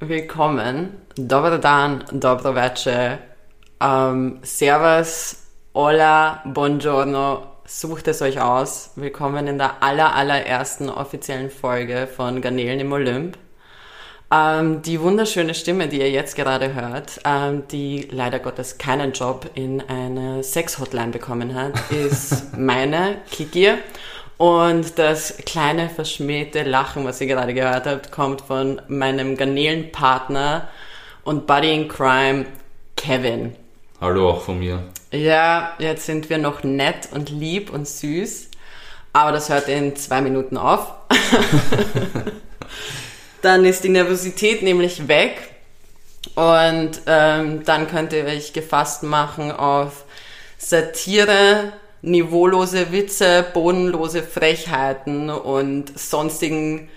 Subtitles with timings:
[0.00, 3.18] Willkommen, dobar dan, dobro večer,
[3.80, 5.38] ähm, servus,
[5.74, 8.92] hola, buongiorno, sucht es euch aus.
[8.94, 13.38] Willkommen in der aller, allerersten offiziellen Folge von Garnelen im Olymp.
[14.30, 19.50] Ähm, die wunderschöne Stimme, die ihr jetzt gerade hört, ähm, die leider Gottes keinen Job
[19.54, 23.72] in eine Sex-Hotline bekommen hat, ist meine, Kiki.
[24.38, 30.68] Und das kleine verschmähte Lachen, was ihr gerade gehört habt, kommt von meinem Garnelenpartner
[31.24, 32.46] und Buddy in Crime,
[32.96, 33.56] Kevin.
[34.00, 34.84] Hallo auch von mir.
[35.10, 38.50] Ja, jetzt sind wir noch nett und lieb und süß,
[39.12, 40.92] aber das hört in zwei Minuten auf.
[43.42, 45.50] dann ist die Nervosität nämlich weg
[46.36, 50.04] und ähm, dann könnt ihr euch gefasst machen auf
[50.58, 56.88] Satire, niveaulose Witze, bodenlose Frechheiten und sonstigen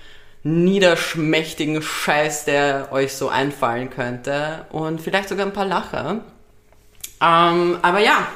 [0.44, 6.22] niederschmächtigen Scheiß, der euch so einfallen könnte und vielleicht sogar ein paar Lacher.
[7.22, 8.27] Ähm, aber ja,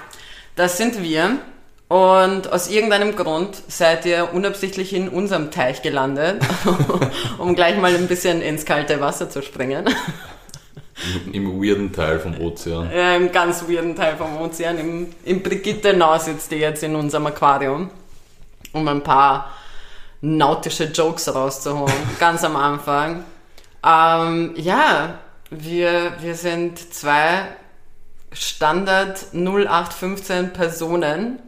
[0.55, 1.39] das sind wir.
[1.87, 6.41] Und aus irgendeinem Grund seid ihr unabsichtlich in unserem Teich gelandet,
[7.37, 9.85] um gleich mal ein bisschen ins kalte Wasser zu springen.
[11.31, 12.89] Im, weirden Teil vom Ozean.
[12.89, 14.79] Ja, im ganz weirden Teil vom Ozean.
[14.79, 17.89] Im, im Brigittenau sitzt ihr jetzt in unserem Aquarium,
[18.71, 19.51] um ein paar
[20.21, 23.25] nautische Jokes rauszuholen, ganz am Anfang.
[23.85, 27.47] Ähm, ja, wir, wir sind zwei
[28.31, 31.39] Standard 0815 Personen,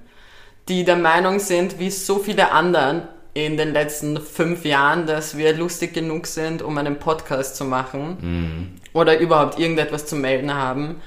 [0.67, 5.55] die der Meinung sind, wie so viele anderen in den letzten fünf Jahren, dass wir
[5.55, 8.81] lustig genug sind, um einen Podcast zu machen mhm.
[8.97, 11.01] Oder überhaupt irgendetwas zu melden haben.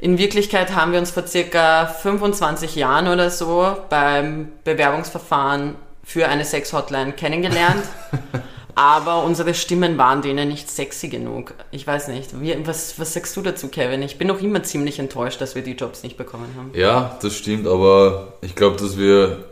[0.00, 6.44] In Wirklichkeit haben wir uns vor circa 25 Jahren oder so beim Bewerbungsverfahren für eine
[6.44, 7.84] Sex-Hotline kennengelernt.
[8.74, 11.52] aber unsere Stimmen waren denen nicht sexy genug.
[11.72, 12.40] Ich weiß nicht.
[12.40, 14.02] Wie, was, was sagst du dazu, Kevin?
[14.02, 16.70] Ich bin noch immer ziemlich enttäuscht, dass wir die Jobs nicht bekommen haben.
[16.74, 19.44] Ja, das stimmt, aber ich glaube, dass wir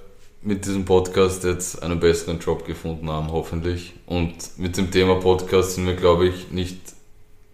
[0.42, 3.94] mit diesem Podcast jetzt einen besseren Job gefunden haben, hoffentlich.
[4.06, 6.78] Und mit dem Thema Podcast sind wir, glaube ich, nicht,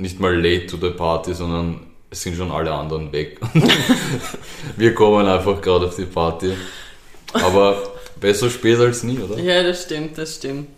[0.02, 1.80] nicht mal late to the party, sondern
[2.10, 3.40] es sind schon alle anderen weg.
[4.76, 6.52] wir kommen einfach gerade auf die Party.
[7.32, 7.80] Aber
[8.20, 9.38] besser spät als nie, oder?
[9.38, 10.68] Ja, das stimmt, das stimmt.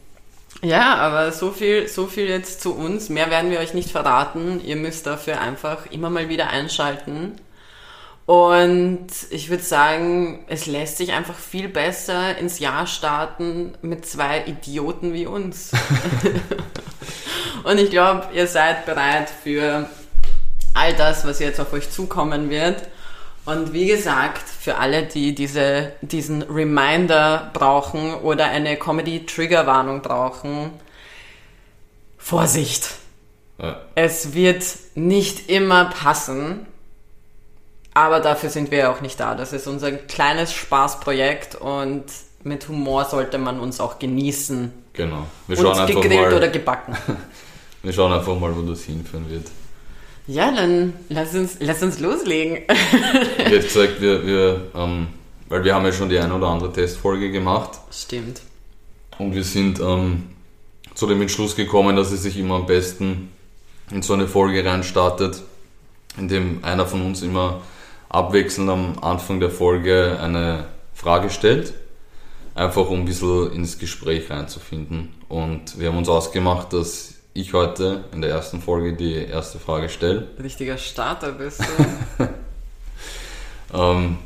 [0.63, 3.09] Ja, aber so viel, so viel jetzt zu uns.
[3.09, 4.61] Mehr werden wir euch nicht verraten.
[4.65, 7.33] Ihr müsst dafür einfach immer mal wieder einschalten.
[8.27, 14.45] Und ich würde sagen, es lässt sich einfach viel besser ins Jahr starten mit zwei
[14.47, 15.73] Idioten wie uns.
[17.65, 19.89] Und ich glaube, ihr seid bereit für
[20.75, 22.89] all das, was jetzt auf euch zukommen wird.
[23.47, 30.71] Und wie gesagt, für alle, die diese, diesen Reminder brauchen oder eine Comedy-Trigger-Warnung brauchen,
[32.19, 32.91] Vorsicht!
[33.59, 33.81] Ja.
[33.95, 34.65] Es wird
[34.95, 36.67] nicht immer passen,
[37.93, 39.35] aber dafür sind wir ja auch nicht da.
[39.35, 42.05] Das ist unser kleines Spaßprojekt und
[42.43, 44.73] mit Humor sollte man uns auch genießen.
[44.95, 45.27] Genau.
[45.47, 46.97] Wir schauen uns gegrillt mal, oder gebacken.
[47.85, 49.47] wir schauen einfach mal, wo das hinführen wird.
[50.27, 52.63] Ja, dann lass uns, lass uns loslegen.
[53.39, 55.09] ich hätte gesagt, wir, wir ähm,
[55.49, 57.79] weil wir haben ja schon die eine oder andere Testfolge gemacht.
[57.93, 58.41] Stimmt.
[59.19, 60.25] Und wir sind ähm,
[60.95, 63.31] zu dem Entschluss gekommen, dass es sich immer am besten
[63.91, 65.43] in so eine Folge reinstartet,
[66.17, 67.61] in dem einer von uns immer
[68.09, 71.75] abwechselnd am Anfang der Folge eine Frage stellt,
[72.55, 75.11] einfach um ein bisschen ins Gespräch reinzufinden.
[75.29, 79.89] Und wir haben uns ausgemacht, dass ich heute in der ersten Folge die erste Frage
[79.89, 80.29] stelle.
[80.43, 82.29] Richtiger Starter bist du.
[83.79, 84.19] ähm,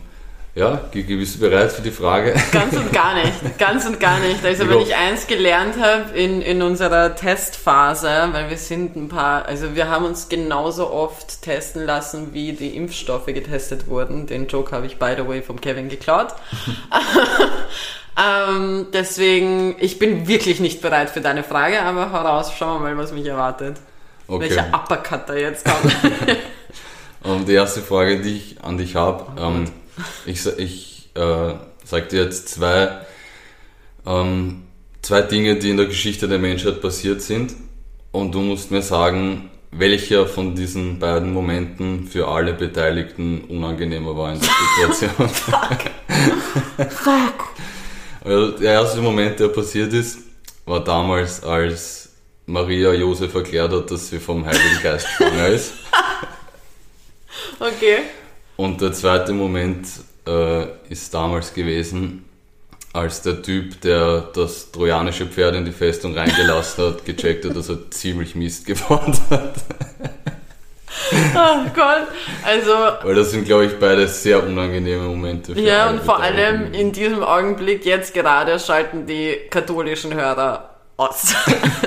[0.54, 2.34] ja, bist du bereit für die Frage?
[2.52, 4.44] Ganz und gar nicht, ganz und gar nicht.
[4.44, 9.46] Also wenn ich eins gelernt habe in, in unserer Testphase, weil wir sind ein paar,
[9.46, 14.26] also wir haben uns genauso oft testen lassen, wie die Impfstoffe getestet wurden.
[14.26, 16.34] Den Joke habe ich by the way vom Kevin geklaut.
[18.18, 22.98] Ähm, deswegen, ich bin wirklich nicht bereit für deine Frage, aber heraus, schauen wir mal,
[22.98, 23.76] was mich erwartet.
[24.26, 24.50] Okay.
[24.50, 25.96] Welcher Uppercut da jetzt kommt.
[27.22, 29.70] Und die erste Frage, die ich an dich habe, oh ähm,
[30.26, 31.54] ich, ich äh,
[31.84, 32.90] sage dir jetzt zwei,
[34.06, 34.64] ähm,
[35.02, 37.54] zwei Dinge, die in der Geschichte der Menschheit passiert sind
[38.12, 44.32] und du musst mir sagen, welcher von diesen beiden Momenten für alle Beteiligten unangenehmer war
[44.32, 44.48] in der
[44.94, 45.28] Situation.
[45.28, 45.90] Fuck.
[46.90, 47.48] Fuck.
[48.28, 50.18] Also der erste Moment, der passiert ist,
[50.66, 52.10] war damals, als
[52.44, 55.72] Maria Josef erklärt hat, dass sie vom Heiligen Geist schwanger ist.
[57.60, 57.98] Okay.
[58.56, 59.88] Und der zweite Moment
[60.26, 62.24] äh, ist damals gewesen,
[62.92, 67.68] als der Typ, der das trojanische Pferd in die Festung reingelassen hat, gecheckt hat, dass
[67.68, 69.54] er ziemlich Mist gebaut hat.
[71.34, 72.08] Oh Gott,
[72.44, 72.72] also
[73.02, 75.54] Weil das sind, glaube ich, beide sehr unangenehme Momente.
[75.54, 81.34] Für ja und vor allem in diesem Augenblick jetzt gerade schalten die katholischen Hörer aus.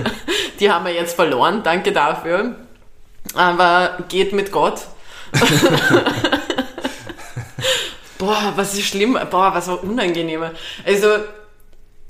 [0.60, 2.56] die haben wir jetzt verloren, danke dafür.
[3.34, 4.82] Aber geht mit Gott.
[8.22, 10.52] Boah, was ist schlimm, boah, was war unangenehmer.
[10.86, 11.08] Also,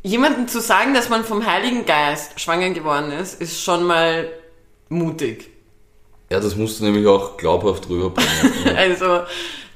[0.04, 4.28] jemandem zu sagen, dass man vom Heiligen Geist schwanger geworden ist, ist schon mal
[4.90, 5.51] mutig.
[6.32, 8.30] Ja, das musst du nämlich auch glaubhaft rüberbringen.
[8.78, 9.22] Also,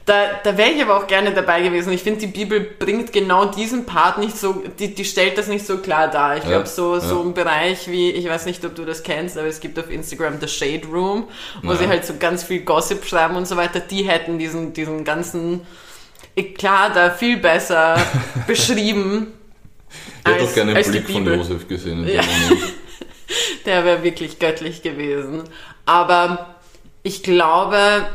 [0.05, 1.91] da, da wäre ich aber auch gerne dabei gewesen.
[1.91, 5.65] Ich finde, die Bibel bringt genau diesen Part nicht so, die, die stellt das nicht
[5.65, 6.37] so klar dar.
[6.37, 7.21] Ich Ja, glaube, so, so ja.
[7.23, 10.39] ein Bereich wie, ich weiß nicht, ob du das kennst, aber es gibt auf Instagram
[10.39, 11.27] The Shade Room,
[11.63, 11.77] wo Ja.
[11.77, 13.79] sie halt so ganz viel Gossip schreiben und so weiter.
[13.79, 15.61] Die hätten diesen, diesen ganzen
[16.35, 17.97] Eklat da viel besser
[18.47, 19.33] beschrieben.
[20.23, 21.25] Ich hätte doch gerne einen Blick von.
[21.25, 21.99] Josef gesehen.
[22.01, 22.21] In dem Ja.
[22.21, 22.73] Moment.
[23.65, 25.43] Der wäre wirklich göttlich gewesen.
[25.85, 26.55] Aber
[27.03, 28.07] ich glaube,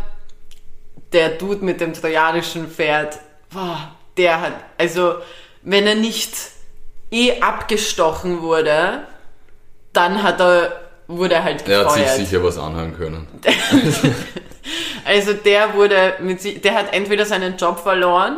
[1.13, 3.19] der Dude mit dem trojanischen Pferd,
[3.53, 5.15] boah, der hat, also
[5.63, 6.35] wenn er nicht
[7.11, 9.05] eh abgestochen wurde,
[9.93, 12.19] dann hat er, wurde er halt Er hat sich gefeuert.
[12.19, 13.27] sicher was anhören können.
[15.05, 18.37] Also der wurde mit sich, der hat entweder seinen Job verloren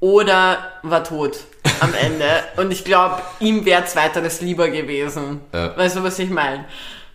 [0.00, 1.38] oder war tot
[1.80, 2.26] am Ende.
[2.56, 5.40] Und ich glaube, ihm wäre zweiteres lieber gewesen.
[5.54, 5.74] Ja.
[5.78, 6.64] Weißt du, was ich meine?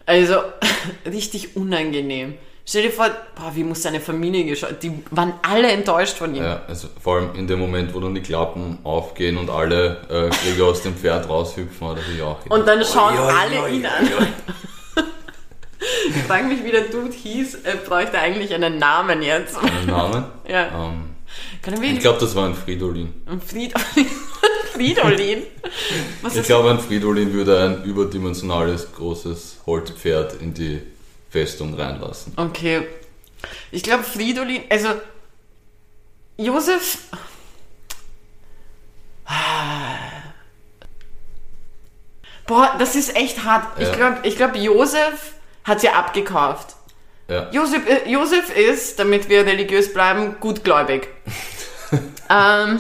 [0.06, 0.36] Also,
[1.06, 2.36] richtig unangenehm.
[2.68, 4.82] Stell dir vor, boah, wie muss seine Familie geschaut?
[4.82, 6.44] Die waren alle enttäuscht von ihm.
[6.44, 10.30] Ja, also vor allem in dem Moment, wo dann die Klappen aufgehen und alle äh,
[10.30, 13.62] Krieger aus dem Pferd raushüpfen, hat er auch gedacht, Und dann schauen oi, oi, alle
[13.62, 14.28] oi, ihn oi, an.
[16.10, 17.60] Ich frage mich, wie der Dude hieß.
[17.64, 19.58] Er bräuchte eigentlich einen Namen jetzt.
[19.58, 20.26] Einen Namen?
[20.48, 20.88] Ja.
[20.88, 21.15] Ähm,
[21.68, 23.14] ich glaube, das war ein Fridolin.
[23.30, 23.84] ihn Friedolin?
[24.74, 25.44] Friedolin?
[26.22, 30.82] Was Ich glaube, ein Fridolin würde ein überdimensionales, großes Holzpferd in die
[31.30, 32.34] Festung reinlassen.
[32.36, 32.88] Okay.
[33.72, 34.90] Ich glaube, Fridolin, also
[36.38, 36.98] Josef.
[42.48, 43.80] Boah, das ist echt hart.
[43.80, 43.96] Ich Ja.
[43.96, 45.34] glaube, ich glaub, Josef
[45.64, 46.76] hat sie abgekauft.
[47.28, 47.50] Ja.
[47.52, 51.08] Josef, äh, Josef ist, damit wir religiös bleiben, gutgläubig.
[52.30, 52.80] Ähm,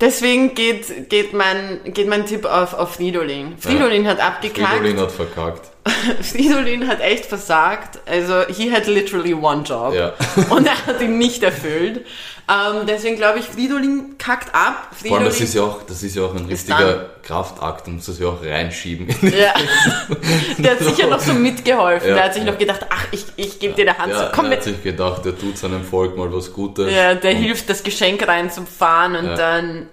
[0.00, 3.56] deswegen geht, geht, mein, geht mein Tipp auf, auf Fridolin.
[3.58, 4.68] Fridolin hat abgekackt.
[4.68, 5.70] Fridolin hat verkackt.
[6.22, 8.00] Fridolin hat echt versagt.
[8.06, 9.94] Also, he had literally one job.
[9.94, 10.12] Ja.
[10.50, 12.06] Und er hat ihn nicht erfüllt.
[12.48, 14.88] Ähm, deswegen glaube ich, Fridolin kackt ab.
[14.90, 17.92] Vor Fridolin, allem, das ist ja auch, das ist ja auch ein richtiger Kraftakt, du
[17.92, 19.06] musst das ja auch reinschieben.
[19.22, 19.54] ja.
[20.58, 22.08] Der hat sicher noch so mitgeholfen.
[22.08, 22.14] Ja.
[22.16, 24.12] Der hat sich noch gedacht, ach, ich, ich gebe dir die Hand.
[24.12, 24.58] Ja, komm er mit.
[24.58, 26.92] hat sich gedacht, der tut seinem Volk mal was Gutes.
[26.92, 29.34] Ja, der Und hilft, das Geschenk reinzufahren und Ja.
[29.36, 29.86] dann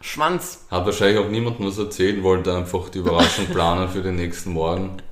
[0.00, 0.64] Schwanz.
[0.70, 5.02] Hat wahrscheinlich auch niemandem was erzählen, wollte einfach die Überraschung planen für den nächsten Morgen.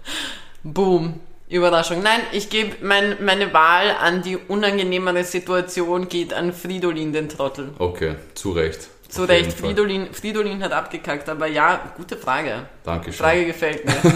[0.62, 1.20] Boom.
[1.48, 2.02] Überraschung.
[2.02, 7.70] Nein, ich gebe mein, meine Wahl an die unangenehmere Situation geht an Fridolin, den Trottel.
[7.78, 8.88] Okay, zu Recht.
[9.08, 9.54] Zu Auf Recht.
[9.54, 12.66] Fridolin, Fridolin hat abgekackt, aber ja, gute Frage.
[12.84, 13.24] Dankeschön.
[13.24, 13.94] Frage gefällt mir.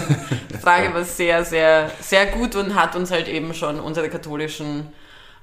[0.53, 4.87] Die Frage war sehr, sehr, sehr gut und hat uns halt eben schon unsere katholischen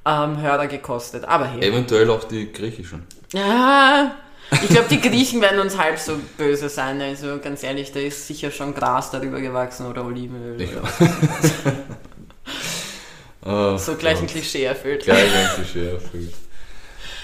[0.06, 1.24] ähm, Hörer gekostet.
[1.24, 1.68] Aber hey.
[1.68, 3.06] Eventuell auch die griechischen.
[3.32, 4.14] Ja,
[4.50, 7.00] ich glaube, die Griechen werden uns halb so böse sein.
[7.00, 10.60] Also ganz ehrlich, da ist sicher schon Gras darüber gewachsen oder Olivenöl.
[10.60, 10.88] Ich- Oder
[13.42, 14.30] Ah, so gleich ein Gott.
[14.32, 15.04] Klischee erfüllt.
[15.04, 16.34] Gleich ein Klischee erfüllt.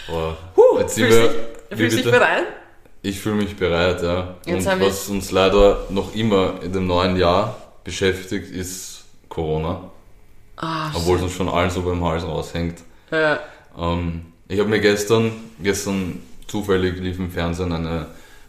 [0.08, 0.36] Boah.
[0.56, 2.44] Huh, Jetzt sind fühlst wir- dich, bereit?
[3.02, 4.34] Ich fühle mich bereit, ja.
[4.46, 9.90] Jetzt Und was uns leider noch immer in dem neuen Jahr beschäftigt, ist Corona.
[10.56, 12.78] Ah, Obwohl es uns schon allen so beim Hals raushängt.
[13.10, 13.38] ja.
[13.78, 18.06] Ähm, ich habe mir gestern, gestern zufällig lief im Fernsehen eine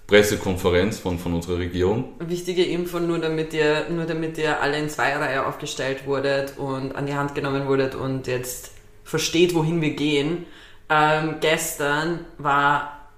[0.08, 2.14] Pressekonferenz von, von unserer Regierung.
[2.20, 7.06] Wichtige Info, nur damit ihr, nur damit ihr alle in Zweierreihe aufgestellt wurdet und an
[7.06, 8.72] die Hand genommen wurdet und jetzt
[9.04, 10.46] versteht, wohin wir gehen.
[10.90, 13.10] Ähm, gestern war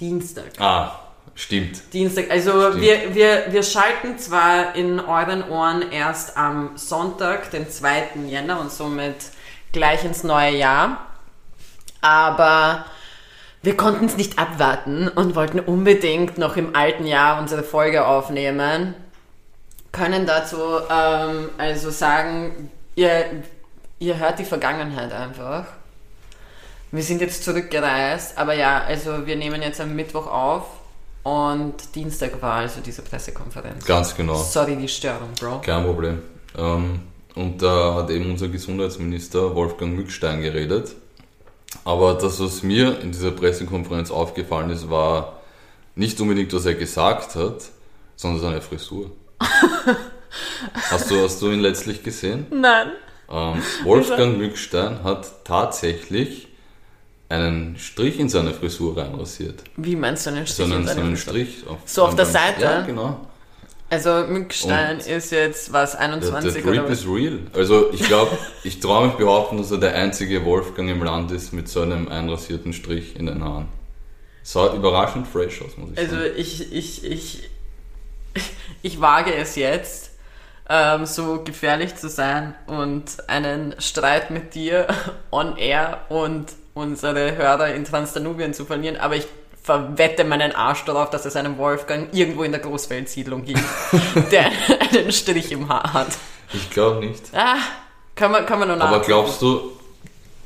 [0.00, 0.58] Dienstag.
[0.58, 1.00] Ah,
[1.34, 1.92] stimmt.
[1.92, 2.82] Dienstag, also Stimmt.
[2.82, 8.08] wir, wir, wir schalten zwar in euren Ohren erst am Sonntag, den 2.
[8.26, 9.16] Jänner und somit
[9.72, 11.06] gleich ins neue Jahr,
[12.00, 12.86] aber
[13.62, 18.94] wir konnten es nicht abwarten und wollten unbedingt noch im alten Jahr unsere Folge aufnehmen.
[19.92, 20.56] Können dazu
[20.90, 23.24] ähm, also sagen, ihr,
[23.98, 25.66] ihr hört die Vergangenheit einfach.
[26.90, 30.64] Wir sind jetzt zurückgereist, aber ja, also wir nehmen jetzt am Mittwoch auf
[31.22, 33.84] und Dienstag war also diese Pressekonferenz.
[33.84, 34.34] Ganz genau.
[34.34, 35.60] Sorry die Störung, Bro.
[35.60, 36.20] Kein Problem.
[36.58, 37.00] Ähm,
[37.34, 40.96] und da hat eben unser Gesundheitsminister Wolfgang Mückstein geredet.
[41.84, 45.40] Aber das, was mir in dieser Pressekonferenz aufgefallen ist, war
[45.94, 47.62] nicht unbedingt, was er gesagt hat,
[48.16, 49.10] sondern seine Frisur.
[50.74, 52.46] hast, du, hast du ihn letztlich gesehen?
[52.50, 52.92] Nein.
[53.30, 56.48] Ähm, Wolfgang Mückstein hat tatsächlich
[57.28, 59.64] einen Strich in seine Frisur reinrasiert.
[59.76, 60.56] Wie meinst du einen Strich?
[60.56, 61.16] So einen, in so deine einen?
[61.16, 61.66] Strich.
[61.66, 62.62] Auf, So auf der Seite?
[62.62, 63.26] Ja, genau.
[63.92, 66.98] Also Mückstein Und ist jetzt was, Der, 21 der oder Drip was?
[67.00, 67.40] ist real.
[67.52, 71.52] Also ich glaube, ich traue mich behaupten, dass er der einzige Wolfgang im Land ist
[71.52, 73.68] mit so einem einrasierten Strich in den Haaren.
[74.42, 76.30] Sah überraschend fresh aus, muss ich Also sagen.
[76.36, 77.50] ich, ich, ich,
[78.80, 80.12] ich wage es jetzt,
[80.70, 84.86] ähm, so gefährlich zu sein und einen Streit mit dir
[85.30, 89.26] on air und unsere Hörer in Transdanubien zu verlieren, aber ich
[89.62, 93.62] verwette meinen Arsch darauf, dass es einen Wolfgang irgendwo in der Großfeldsiedlung gibt,
[94.32, 94.50] der
[94.80, 96.08] einen Strich im Haar hat.
[96.52, 97.22] Ich glaube nicht.
[97.32, 97.56] Ah,
[98.14, 99.06] kann man, kann man nur Aber nachgucken.
[99.06, 99.72] glaubst du,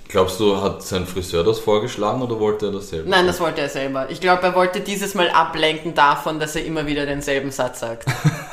[0.08, 3.08] glaubst du, hat sein Friseur das vorgeschlagen oder wollte er das selber?
[3.08, 4.08] Nein, das wollte er selber.
[4.10, 8.04] Ich glaube, er wollte dieses Mal ablenken davon, dass er immer wieder denselben Satz sagt.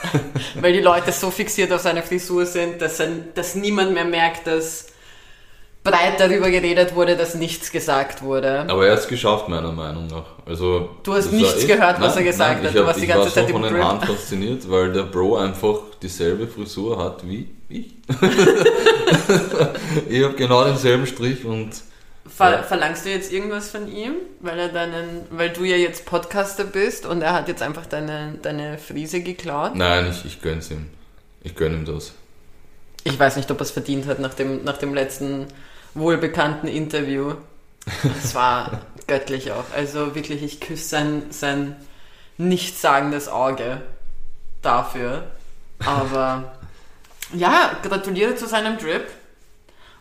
[0.55, 4.47] Weil die Leute so fixiert auf seine Frisur sind, dass, er, dass niemand mehr merkt,
[4.47, 4.87] dass
[5.83, 8.65] breit darüber geredet wurde, dass nichts gesagt wurde.
[8.69, 10.25] Aber er hat es geschafft, meiner Meinung nach.
[10.45, 12.69] Also, Du hast nichts gehört, was er gesagt nein, hat.
[12.69, 13.83] Ich Du hab, warst die ganze war Zeit so von den.
[13.83, 17.95] Haaren fasziniert, weil der Bro einfach dieselbe Frisur hat wie ich.
[20.09, 21.71] ich habe genau denselben Strich und
[22.25, 22.63] Ver Ja.
[22.63, 24.13] Verlangst du jetzt irgendwas von ihm?
[24.39, 28.35] Weil er deinen, weil du ja jetzt Podcaster bist und er hat jetzt einfach deine,
[28.41, 29.75] deine Frise geklaut?
[29.75, 30.87] nein, ich, ich gönn's ihm.
[31.43, 32.13] Ich gönn ihm das.
[33.03, 35.47] Ich weiß nicht, ob er es verdient hat nach dem, nach dem letzten
[35.93, 37.33] wohlbekannten Interview.
[38.23, 39.65] Es war göttlich auch.
[39.75, 41.75] Also wirklich, ich küsse sein, sein
[42.37, 43.81] nichtssagendes Auge
[44.61, 45.23] dafür.
[45.85, 46.53] Aber
[47.33, 49.05] ja, gratuliere zu seinem Drip.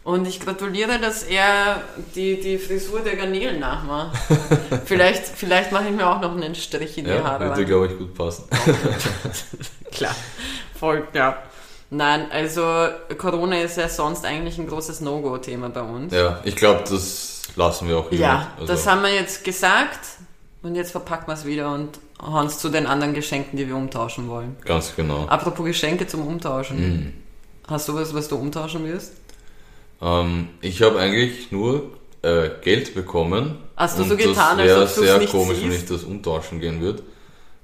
[0.04, 1.80] Und ich gratuliere, dass er
[2.16, 4.18] die, die Frisur der Garnelen nachmacht.
[4.84, 7.48] vielleicht, vielleicht mache ich mir auch noch einen Strich in die Ja, Haare.
[7.50, 8.44] würde, glaube ich, gut passen.
[9.92, 10.14] Klar,
[10.78, 11.40] voll, ja.
[11.94, 12.62] Nein, also
[13.18, 16.14] Corona ist ja sonst eigentlich ein großes No-Go-Thema bei uns.
[16.14, 18.18] Ja, ich glaube, das lassen wir auch hier.
[18.18, 20.00] Ja, Also, das haben wir jetzt gesagt
[20.62, 23.76] und jetzt verpacken wir es wieder und hauen es zu den anderen Geschenken, die wir
[23.76, 24.56] umtauschen wollen.
[24.64, 25.26] Ganz genau.
[25.26, 26.80] Apropos Geschenke zum Umtauschen.
[26.80, 27.12] Mhm.
[27.68, 29.12] Hast du was, was du umtauschen wirst?
[30.00, 31.90] Ähm, ich habe eigentlich nur
[32.22, 33.58] äh, Geld bekommen.
[33.76, 35.82] Hast du so getan, als ob du's sehr nicht komisch, wenn siehst?
[35.82, 37.02] ich das umtauschen gehen würde.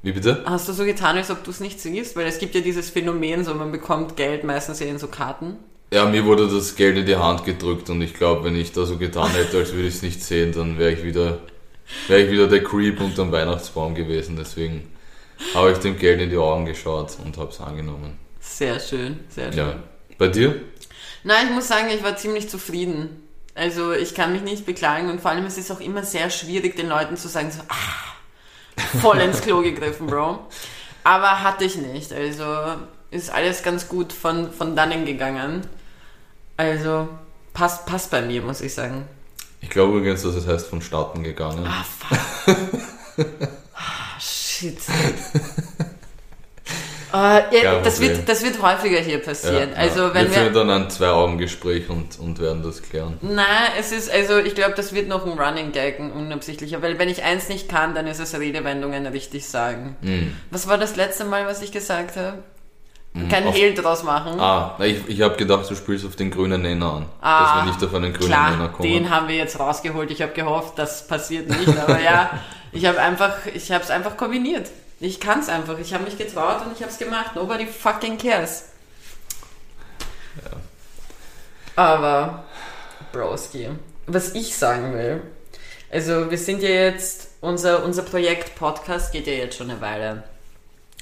[0.02, 0.44] Wie bitte?
[0.46, 2.16] Hast du so getan, als ob du es nicht siehst?
[2.16, 5.56] Weil es gibt ja dieses Phänomen, so man bekommt Geld meistens in so Karten.
[5.92, 8.84] Ja, mir wurde das Geld in die Hand gedrückt und ich glaube, wenn ich da
[8.84, 11.40] so getan hätte, als würde ich es nicht sehen, dann wäre ich wieder
[12.06, 14.36] wäre ich wieder der Creep unterm Weihnachtsbaum gewesen.
[14.36, 14.88] Deswegen
[15.54, 18.18] habe ich dem Geld in die Augen geschaut und habe es angenommen.
[18.40, 19.58] Sehr schön, sehr schön.
[19.58, 19.82] Ja.
[20.16, 20.60] Bei dir?
[21.24, 23.22] Nein, ich muss sagen, ich war ziemlich zufrieden.
[23.54, 26.76] Also ich kann mich nicht beklagen und vor allem es ist auch immer sehr schwierig,
[26.76, 28.14] den Leuten zu sagen, so, ah,
[29.00, 30.38] voll ins Klo gegriffen, Bro.
[31.04, 32.12] Aber hatte ich nicht.
[32.12, 32.44] Also
[33.10, 35.66] ist alles ganz gut von, von dannen gegangen.
[36.56, 37.08] Also
[37.54, 39.06] passt, passt bei mir, muss ich sagen.
[39.60, 41.66] Ich glaube übrigens, dass es heißt von Starten gegangen.
[41.66, 42.18] Ah, fuck.
[43.74, 44.78] Ah, shit.
[47.12, 48.16] Äh, ja, das, Problem.
[48.16, 49.70] wird, das wird häufiger hier passieren.
[49.74, 53.16] also wenn wir wir, führen dann ein Zwei-Augen-Gespräch und, und werden das klären.
[53.22, 53.46] Nein,
[53.78, 57.08] es ist, also ich glaube, das wird noch ein Running Gag, ein unabsichtlicher, weil wenn
[57.08, 59.96] ich eins nicht kann, dann ist es Redewendungen richtig sagen.
[60.02, 60.36] Mhm.
[60.50, 62.38] Was war das letzte Mal, was ich gesagt habe?
[63.30, 64.38] Kein auf- Hehl draus machen.
[64.38, 67.06] Ah, ich, ich habe gedacht, du spielst auf den grünen Nenner an.
[67.20, 68.88] Ah, dass wir nicht auf einen grünen Nenner Klar, kommen.
[68.88, 70.10] den haben wir jetzt rausgeholt.
[70.10, 72.30] Ich habe gehofft, das passiert nicht, aber ja,
[72.72, 74.68] ich habe einfach, ich habe es einfach kombiniert.
[75.00, 75.78] Ich kann es einfach.
[75.78, 77.36] Ich habe mich getraut und ich habe es gemacht.
[77.36, 78.64] Nobody fucking cares.
[81.76, 82.44] Aber,
[83.12, 83.68] Broski,
[84.06, 85.22] was ich sagen will,
[85.90, 90.24] also wir sind ja jetzt, unser, unser Projekt Podcast geht ja jetzt schon eine Weile.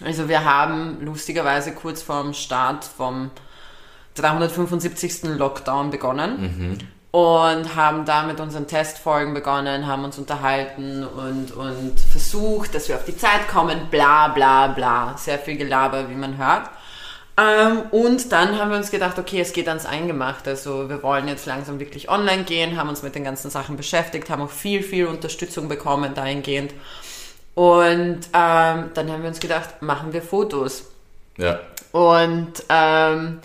[0.04, 3.30] Also wir haben lustigerweise kurz vorm Start vom
[4.16, 5.24] 375.
[5.24, 12.74] Lockdown begonnen und haben da mit unseren Testfolgen begonnen, haben uns unterhalten und, und versucht,
[12.74, 15.16] dass wir auf die Zeit kommen, bla bla bla.
[15.16, 16.68] Sehr viel Gelaber, wie man hört.
[17.38, 20.50] Ähm, und dann haben wir uns gedacht, okay, es geht ans Eingemachte.
[20.50, 24.28] Also wir wollen jetzt langsam wirklich online gehen, haben uns mit den ganzen Sachen beschäftigt,
[24.28, 26.74] haben auch viel, viel Unterstützung bekommen dahingehend.
[27.54, 30.90] Und ähm, dann haben wir uns gedacht, machen wir Fotos.
[31.38, 31.60] Ja,
[31.92, 33.40] Und ähm,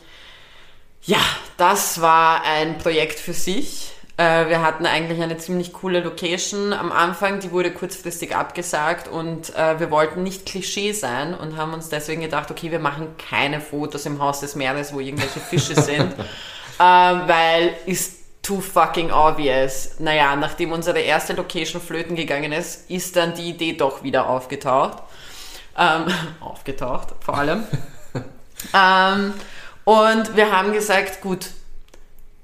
[1.03, 1.19] ja,
[1.57, 3.91] das war ein Projekt für sich.
[4.17, 9.55] Äh, wir hatten eigentlich eine ziemlich coole Location am Anfang, die wurde kurzfristig abgesagt und
[9.55, 13.61] äh, wir wollten nicht Klischee sein und haben uns deswegen gedacht, okay, wir machen keine
[13.61, 16.13] Fotos im Haus des Meeres, wo irgendwelche Fische sind,
[16.79, 19.99] äh, weil ist too fucking obvious.
[19.99, 24.97] Naja, nachdem unsere erste Location flöten gegangen ist, ist dann die Idee doch wieder aufgetaucht.
[25.77, 26.05] Ähm,
[26.39, 27.63] aufgetaucht, vor allem.
[28.73, 29.33] ähm,
[29.85, 31.47] und wir haben gesagt, gut,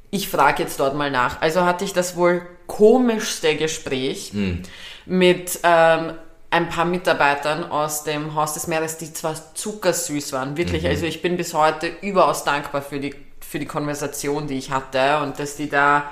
[0.10, 1.42] ich frage jetzt dort mal nach.
[1.42, 4.64] Also hatte ich das wohl komischste Gespräch Hm.
[5.06, 6.14] mit ähm,
[6.50, 10.88] ein paar Mitarbeitern aus dem Haus des Meeres, die zwar zuckersüß waren, wirklich.
[10.88, 15.20] Also ich bin bis heute überaus dankbar für die, für die Konversation, die ich hatte
[15.24, 16.10] und dass die da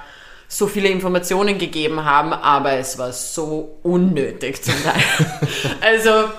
[0.47, 5.01] so viele Informationen gegeben haben, aber es war so unnötig zum Teil.
[5.81, 6.29] also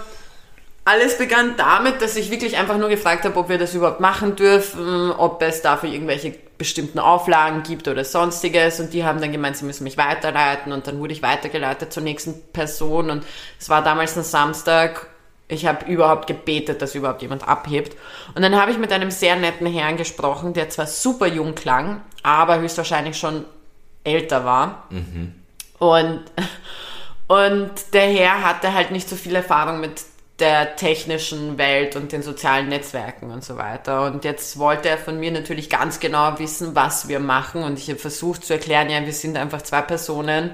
[0.87, 4.37] alles begann damit, dass ich wirklich einfach nur gefragt habe, ob wir das überhaupt machen
[4.37, 8.78] dürfen, ob es dafür irgendwelche bestimmten Auflagen gibt oder sonstiges.
[8.78, 10.71] Und die haben dann gemeint, sie müssen mich weiterleiten.
[10.71, 13.11] Und dann wurde ich weitergeleitet zur nächsten Person.
[13.11, 13.25] Und
[13.59, 15.09] es war damals ein Samstag.
[15.49, 17.97] Ich habe überhaupt gebetet, dass überhaupt jemand abhebt.
[18.37, 22.00] Und dann habe ich mit einem sehr netten Herrn gesprochen, der zwar super jung klang,
[22.23, 23.45] aber höchstwahrscheinlich schon
[24.05, 24.85] älter war.
[25.81, 26.23] Und,
[27.26, 30.00] und der Herr hatte halt nicht so viel Erfahrung mit
[30.38, 34.05] der technischen Welt und den sozialen Netzwerken und so weiter.
[34.05, 37.62] Und jetzt wollte er von mir natürlich ganz genau wissen, was wir machen.
[37.62, 40.50] Und ich habe versucht zu erklären, ja, wir sind einfach zwei Personen,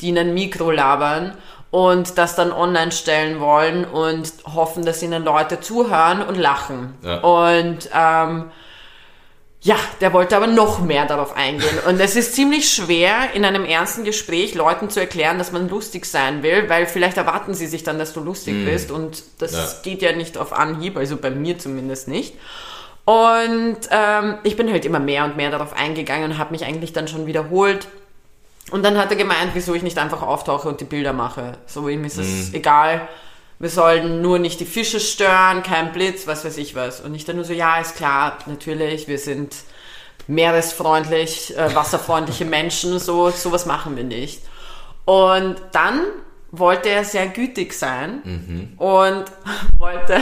[0.00, 1.36] die in ein Mikro labern
[1.70, 6.94] und das dann online stellen wollen und hoffen, dass ihnen Leute zuhören und lachen.
[7.02, 7.20] Ja.
[7.20, 8.50] Und ähm,
[9.62, 11.78] ja, der wollte aber noch mehr darauf eingehen.
[11.86, 16.06] Und es ist ziemlich schwer, in einem ernsten Gespräch Leuten zu erklären, dass man lustig
[16.06, 18.90] sein will, weil vielleicht erwarten sie sich dann, dass du lustig bist.
[18.90, 19.68] Und das Ja.
[19.82, 22.34] geht ja nicht auf Anhieb, also bei mir zumindest nicht.
[23.04, 26.92] Und ähm, ich bin halt immer mehr und mehr darauf eingegangen und habe mich eigentlich
[26.92, 27.86] dann schon wiederholt.
[28.70, 31.54] Und dann hat er gemeint, wieso ich nicht einfach auftauche und die Bilder mache.
[31.66, 33.08] So ihm ist es egal.
[33.60, 37.02] Wir sollen nur nicht die Fische stören, kein Blitz, was weiß ich was.
[37.02, 39.54] Und ich dann nur so, ja, ist klar, natürlich, wir sind
[40.26, 44.40] meeresfreundlich, äh, wasserfreundliche Menschen, so sowas machen wir nicht.
[45.04, 46.00] Und dann
[46.50, 49.24] wollte er sehr gütig sein und
[49.78, 50.20] wollte,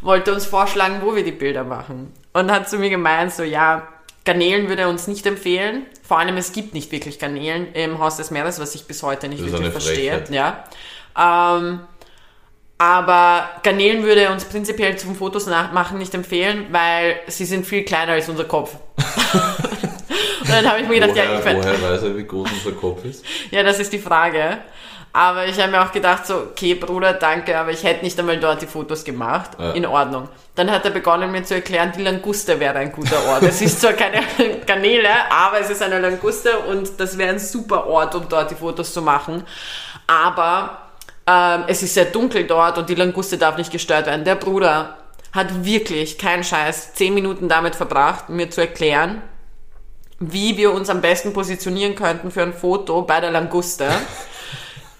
[0.00, 2.14] wollte uns vorschlagen, wo wir die Bilder machen.
[2.32, 3.86] Und hat zu mir gemeint, so, ja,
[4.24, 5.84] Garnelen würde er uns nicht empfehlen.
[6.02, 9.28] Vor allem, es gibt nicht wirklich Garnelen im Haus des Meeres, was ich bis heute
[9.28, 10.24] nicht Das wirklich verstehe.
[10.30, 10.64] Ja.
[11.18, 11.80] Ähm,
[12.78, 18.12] aber Garnelen würde uns prinzipiell zum Fotos nachmachen nicht empfehlen, weil sie sind viel kleiner
[18.12, 18.76] als unser Kopf.
[20.40, 22.48] Und dann habe ich mir gedacht, ja, woher, ich werd- woher weiß er, wie groß
[22.52, 23.24] unser Kopf ist?
[23.50, 24.58] ja, das ist die Frage.
[25.12, 28.38] Aber ich habe mir auch gedacht, so, okay, Bruder, danke, aber ich hätte nicht einmal
[28.38, 29.50] dort die Fotos gemacht.
[29.58, 29.72] Ja.
[29.72, 30.28] In Ordnung.
[30.54, 33.42] Dann hat er begonnen, mir zu erklären, die Languste wäre ein guter Ort.
[33.42, 34.22] Es ist zwar keine
[34.66, 38.54] Kanäle, aber es ist eine Languste und das wäre ein super Ort, um dort die
[38.54, 39.42] Fotos zu machen.
[40.06, 40.78] Aber
[41.30, 44.24] ähm, es ist sehr dunkel dort und die Languste darf nicht gestört werden.
[44.24, 44.96] Der Bruder
[45.32, 49.20] hat wirklich, kein Scheiß, zehn Minuten damit verbracht, mir zu erklären,
[50.20, 53.86] wie wir uns am besten positionieren könnten für ein Foto bei der Languste.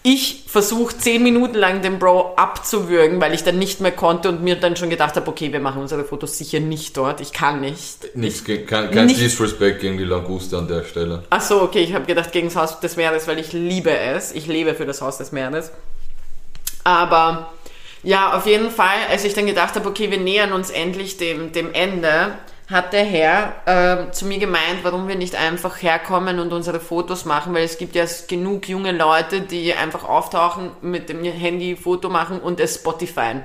[0.04, 4.42] Ich versuche zehn Minuten lang den Bro abzuwürgen, weil ich dann nicht mehr konnte und
[4.42, 7.20] mir dann schon gedacht habe, okay, wir machen unsere Fotos sicher nicht dort.
[7.20, 8.14] Ich kann nicht.
[8.16, 11.24] Nichts, ge- kein, kein Nicht- Disrespect gegen die Languste an der Stelle.
[11.30, 14.32] Ach so, okay, ich habe gedacht gegen das Haus des Meeres, weil ich liebe es.
[14.32, 15.72] Ich lebe für das Haus des Meeres.
[16.88, 17.52] Aber
[18.02, 21.52] ja, auf jeden Fall, als ich dann gedacht habe, okay, wir nähern uns endlich dem,
[21.52, 22.38] dem Ende,
[22.70, 27.26] hat der Herr ähm, zu mir gemeint, warum wir nicht einfach herkommen und unsere Fotos
[27.26, 32.08] machen, weil es gibt ja genug junge Leute, die einfach auftauchen, mit dem Handy Foto
[32.08, 33.42] machen und es Spotify.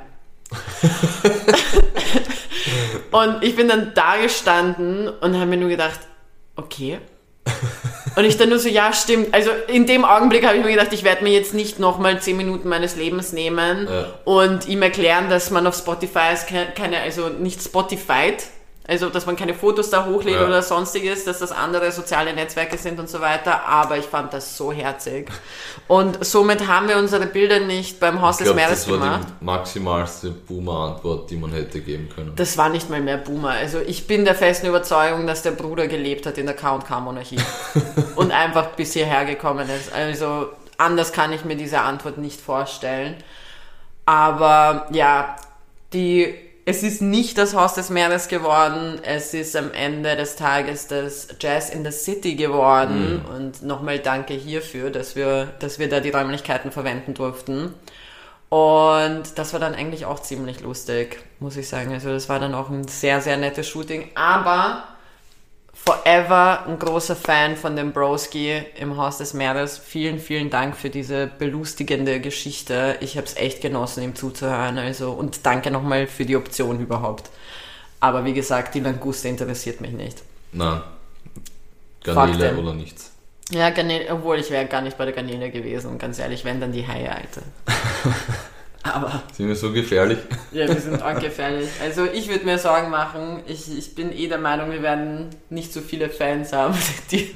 [3.11, 5.99] und ich bin dann da gestanden und habe mir nur gedacht,
[6.55, 7.01] okay.
[8.15, 9.33] Und ich dann nur so, ja, stimmt.
[9.33, 12.37] Also in dem Augenblick habe ich mir gedacht, ich werde mir jetzt nicht nochmal 10
[12.37, 14.05] Minuten meines Lebens nehmen Ja.
[14.25, 18.43] und ihm erklären, dass man auf Spotify ist ke- keine, also nicht Spotified,
[18.87, 20.45] also dass man keine Fotos da hochlädt Ja.
[20.45, 23.65] oder sonstiges, dass das andere soziale Netzwerke sind und so weiter.
[23.65, 25.29] Aber ich fand das so herzig.
[25.87, 28.97] Und somit haben wir unsere Bilder nicht beim Haus Ich des glaube, Meeres das war
[28.97, 29.27] gemacht.
[29.39, 32.33] die maximalste Boomer-Antwort, die man hätte geben können.
[32.35, 33.51] Das war nicht mal mehr Boomer.
[33.51, 37.39] Also ich bin der festen Überzeugung, dass der Bruder gelebt hat in der K&K-Monarchie
[38.17, 39.93] und einfach bis hierher gekommen ist.
[39.93, 43.15] Also anders kann ich mir diese Antwort nicht vorstellen.
[44.05, 45.35] Aber ja,
[45.93, 46.33] die,
[46.65, 48.99] es ist nicht das Haus des Meeres geworden.
[49.03, 53.21] Es ist am Ende des Tages das Jazz in the City geworden.
[53.35, 57.73] Und nochmal danke hierfür, dass wir, dass wir da die Räumlichkeiten verwenden durften.
[58.47, 61.91] Und das war dann eigentlich auch ziemlich lustig, muss ich sagen.
[61.91, 64.11] Also das war dann auch ein sehr, sehr nettes Shooting.
[64.15, 64.83] Aber
[65.85, 69.77] forever ein großer Fan von dem Broski im Haus des Meeres.
[69.77, 72.97] Vielen, vielen Dank für diese belustigende Geschichte.
[73.01, 74.77] Ich habe es echt genossen, ihm zuzuhören.
[74.77, 77.29] Also und danke nochmal für die Option überhaupt.
[77.99, 80.23] Aber wie gesagt, die Languste interessiert mich nicht.
[80.51, 80.81] Nein.
[82.03, 82.59] Garnele Fakten.
[82.59, 83.11] oder nichts.
[83.51, 86.71] Ja, Garnele, obwohl ich wäre gar nicht bei der Garnele gewesen, ganz ehrlich, wenn dann
[86.71, 87.41] die Haie, Alter.
[88.83, 90.19] Aber Sind wir so gefährlich?
[90.51, 91.69] ja, wir sind auch gefährlich.
[91.81, 93.41] Also ich würde mir Sorgen machen.
[93.47, 96.75] Ich, ich bin eh der Meinung, wir werden nicht so viele Fans haben,
[97.11, 97.33] die,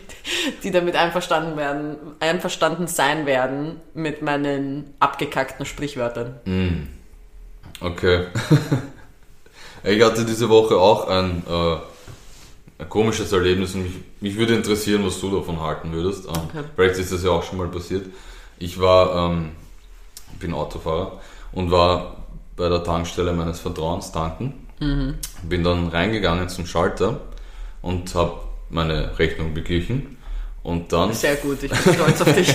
[0.63, 6.36] die damit einverstanden werden, einverstanden sein werden mit meinen abgekackten Sprichwörtern.
[6.43, 6.88] Mm.
[7.79, 8.25] Okay.
[9.83, 11.77] ich hatte diese Woche auch ein, äh,
[12.83, 16.25] ein komisches Erlebnis und mich, mich würde interessieren, was du davon halten würdest.
[16.25, 16.63] Ähm, Okay.
[16.75, 18.05] Vielleicht ist das ja auch schon mal passiert.
[18.60, 19.51] Ich war, ähm,
[20.39, 21.21] bin Autofahrer
[21.58, 22.17] und war
[22.56, 24.54] bei der Tankstelle meines Vertrauens tanken.
[25.41, 27.22] Bin dann reingegangen zum Schalter
[27.82, 30.17] und habe meine Rechnung beglichen.
[30.62, 32.54] Und dann Sehr gut, ich bin stolz auf dich.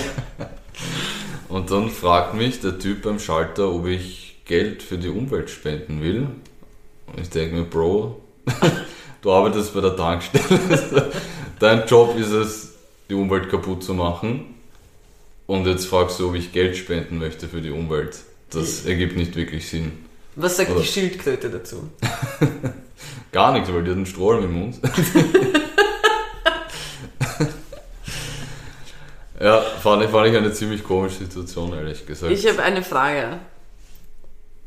[1.49, 6.01] Und dann fragt mich der Typ beim Schalter, ob ich Geld für die Umwelt spenden
[6.01, 6.27] will.
[7.05, 8.21] Und ich denke mir, Bro,
[9.21, 11.11] du arbeitest bei der Tankstelle.
[11.59, 12.73] Dein Job ist es,
[13.09, 14.55] die Umwelt kaputt zu machen.
[15.45, 18.17] Und jetzt fragst du, ob ich Geld spenden möchte für die Umwelt.
[18.53, 19.91] Das ergibt nicht wirklich Sinn.
[20.35, 21.89] Was sagt Oder- die Schildkröte dazu?
[23.31, 24.79] Gar nichts, weil die hat einen Strohhalm im Mund.
[29.39, 32.31] ja, fand ich, fand ich eine ziemlich komische Situation, ehrlich gesagt.
[32.31, 33.39] Ich habe eine Frage.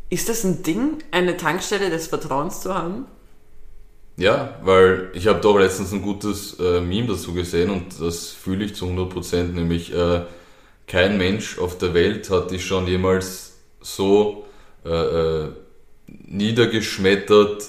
[0.09, 3.07] Ist das ein Ding, eine Tankstelle des Vertrauens zu haben?
[4.17, 8.65] Ja, weil ich habe doch letztens ein gutes äh, Meme dazu gesehen und das fühle
[8.65, 10.23] ich zu 100%, nämlich äh,
[10.87, 14.45] kein Mensch auf der Welt hat dich schon jemals so
[14.85, 15.49] äh, äh,
[16.07, 17.65] niedergeschmettert,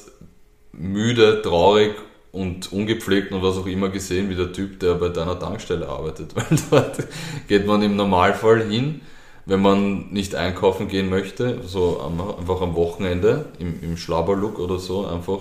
[0.72, 1.94] müde, traurig
[2.32, 6.36] und ungepflegt und was auch immer gesehen wie der Typ, der bei deiner Tankstelle arbeitet.
[6.36, 6.98] Weil dort
[7.48, 9.02] geht man im Normalfall hin,
[9.46, 14.78] wenn man nicht einkaufen gehen möchte, so am, einfach am Wochenende im, im Schlabberlook oder
[14.78, 15.40] so, einfach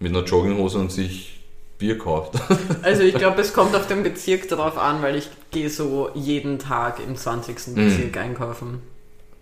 [0.00, 1.40] mit einer Jogginghose und sich
[1.78, 2.34] Bier kauft.
[2.82, 6.58] Also ich glaube, es kommt auf den Bezirk darauf an, weil ich gehe so jeden
[6.58, 7.68] Tag im 20.
[7.68, 7.74] Mhm.
[7.74, 8.80] Bezirk einkaufen.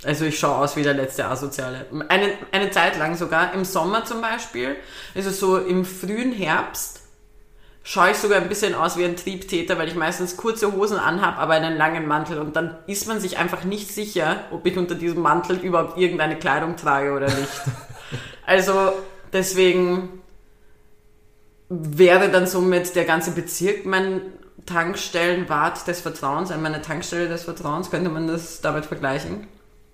[0.05, 1.87] Also ich schaue aus wie der letzte Asoziale.
[2.09, 4.77] Eine, eine Zeit lang sogar, im Sommer zum Beispiel,
[5.15, 7.01] also so im frühen Herbst,
[7.83, 11.39] schaue ich sogar ein bisschen aus wie ein Triebtäter, weil ich meistens kurze Hosen anhab,
[11.39, 14.95] aber einen langen Mantel und dann ist man sich einfach nicht sicher, ob ich unter
[14.95, 17.49] diesem Mantel überhaupt irgendeine Kleidung trage oder nicht.
[18.47, 18.93] Also
[19.33, 20.21] deswegen
[21.69, 24.23] wäre dann somit der ganze Bezirk mein
[24.67, 29.47] Tankstellenwart des Vertrauens, also meine Tankstelle des Vertrauens, könnte man das damit vergleichen?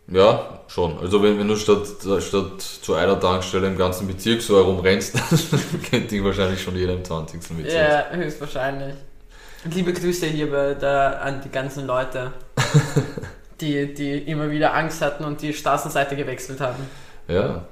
[0.09, 0.99] Ja, schon.
[1.01, 1.87] Also wenn, wenn du statt,
[2.21, 6.93] statt zu einer Tankstelle im ganzen Bezirk so herumrennst, dann kennt dich wahrscheinlich schon jeder
[6.93, 7.41] im 20.
[7.41, 7.73] Bezirk.
[7.73, 8.95] Ja, höchstwahrscheinlich.
[9.69, 10.53] Liebe Grüße hier
[11.21, 12.33] an die ganzen Leute,
[13.61, 16.85] die, die immer wieder Angst hatten und die Straßenseite gewechselt haben.
[17.27, 17.65] Ja.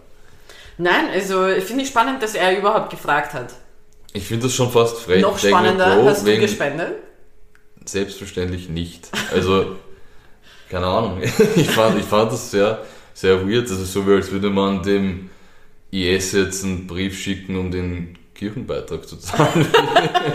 [0.76, 3.54] Nein, also finde ich spannend, dass er überhaupt gefragt hat.
[4.12, 5.22] Ich finde das schon fast frech.
[5.22, 6.94] Noch Ich mir, spannender, Bro, hast du gespendet?
[7.84, 9.08] Selbstverständlich nicht.
[9.32, 9.76] Also,
[10.74, 11.22] keine Ahnung.
[11.56, 12.82] Ich fand, ich fand das sehr,
[13.12, 13.70] sehr weird.
[13.70, 15.30] Das ist so, wie als würde man dem
[15.92, 19.66] IS jetzt einen Brief schicken, um den Kirchenbeitrag zu zahlen.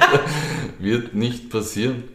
[0.80, 2.06] Wird nicht passieren.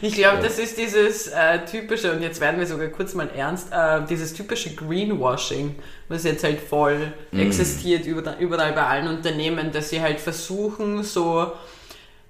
[0.00, 3.68] Ich glaube, das ist dieses äh, typische, und jetzt werden wir sogar kurz mal ernst,
[3.72, 5.74] äh, dieses typische Greenwashing,
[6.08, 11.52] was jetzt halt voll existiert überall, überall bei allen Unternehmen, dass sie halt versuchen, so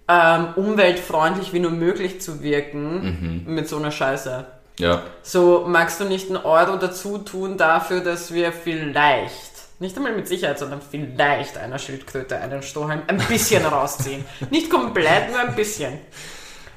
[0.08, 4.46] ähm, umweltfreundlich wie nur möglich zu wirken mit so einer Scheiße.
[4.78, 10.14] Ja, So, magst du nicht einen Euro dazu tun dafür, dass wir vielleicht, nicht einmal
[10.16, 14.24] mit Sicherheit, sondern vielleicht einer Schildkröte einen Strohhalm ein bisschen rausziehen.
[14.50, 15.98] Nicht komplett, nur ein bisschen.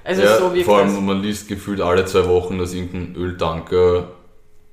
[0.03, 4.11] Also ja so wie vor allem man liest gefühlt alle zwei Wochen, dass irgendein Öltanker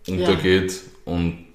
[0.07, 1.47] untergeht und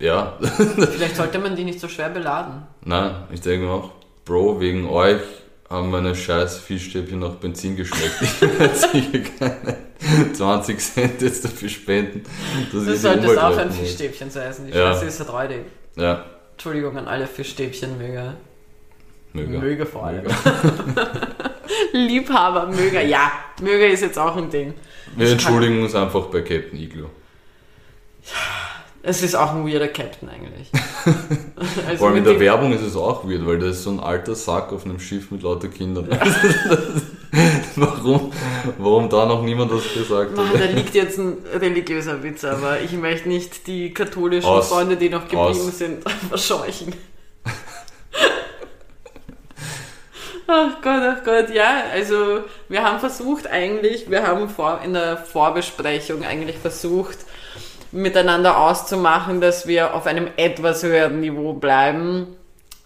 [0.00, 2.66] ja, Vielleicht sollte man die nicht so schwer beladen.
[2.82, 3.90] nein, ich denke auch,
[4.24, 5.20] Bro, wegen euch
[5.68, 8.22] haben meine scheiß Fischstäbchen nach Benzin geschmeckt.
[8.22, 12.22] Ich werde sicher keine 20 Cent jetzt dafür spenden,
[12.72, 13.70] dass Du solltest auch ein.
[13.70, 14.66] Fischstäbchen zu essen.
[14.66, 14.92] Die Ja.
[14.92, 15.64] Scheiße ist räudig.
[15.96, 18.34] Ja, Entschuldigung an alle Fischstäbchenmöger.
[19.32, 19.58] möge.
[19.58, 20.24] Möge vor allem.
[21.92, 23.02] Liebhaber, Möger.
[23.02, 24.74] Ja, Möger ist jetzt auch ein Ding.
[25.16, 27.10] Wir entschuldigen uns einfach bei Captain Iglo.
[29.08, 30.68] Es ist auch ein weirder Captain eigentlich.
[31.86, 34.00] also Vor allem in der Werbung ist es auch weird, weil da ist so ein
[34.00, 36.08] alter Sack auf einem Schiff mit lauter Kindern.
[37.76, 38.32] warum,
[38.78, 40.46] warum da noch niemand was gesagt hat?
[40.52, 44.70] da liegt jetzt ein religiöser Witz, aber ich möchte nicht die katholischen Aus.
[44.70, 45.78] Freunde, die noch geblieben Aus.
[45.78, 46.92] sind, verscheuchen.
[50.48, 55.16] Ach Gott, ach Gott, ja, also wir haben versucht eigentlich, wir haben vor, in der
[55.16, 57.18] Vorbesprechung eigentlich versucht,
[57.92, 62.26] miteinander auszumachen, dass wir auf einem etwas höheren Niveau bleiben.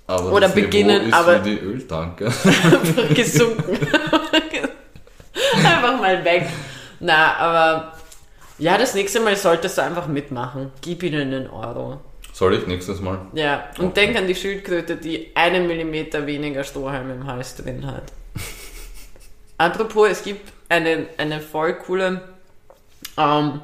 [0.07, 2.27] Aber Oder Niveau beginnen, ist aber- wie die Öltanke.
[2.27, 3.79] einfach gesunken.
[5.57, 6.47] einfach mal weg.
[7.01, 7.93] Na, aber
[8.59, 10.71] ja, das nächste Mal solltest du einfach mitmachen.
[10.83, 12.01] Gib ihnen einen Euro.
[12.33, 13.19] Soll ich nächstes Mal?
[13.33, 14.07] Ja, und Okay.
[14.07, 18.05] denk an die Schildkröte, die einen Millimeter weniger Strohhalm im Hals drin hat.
[19.59, 22.23] Apropos, es gibt eine, eine voll coole,
[23.19, 23.61] ähm,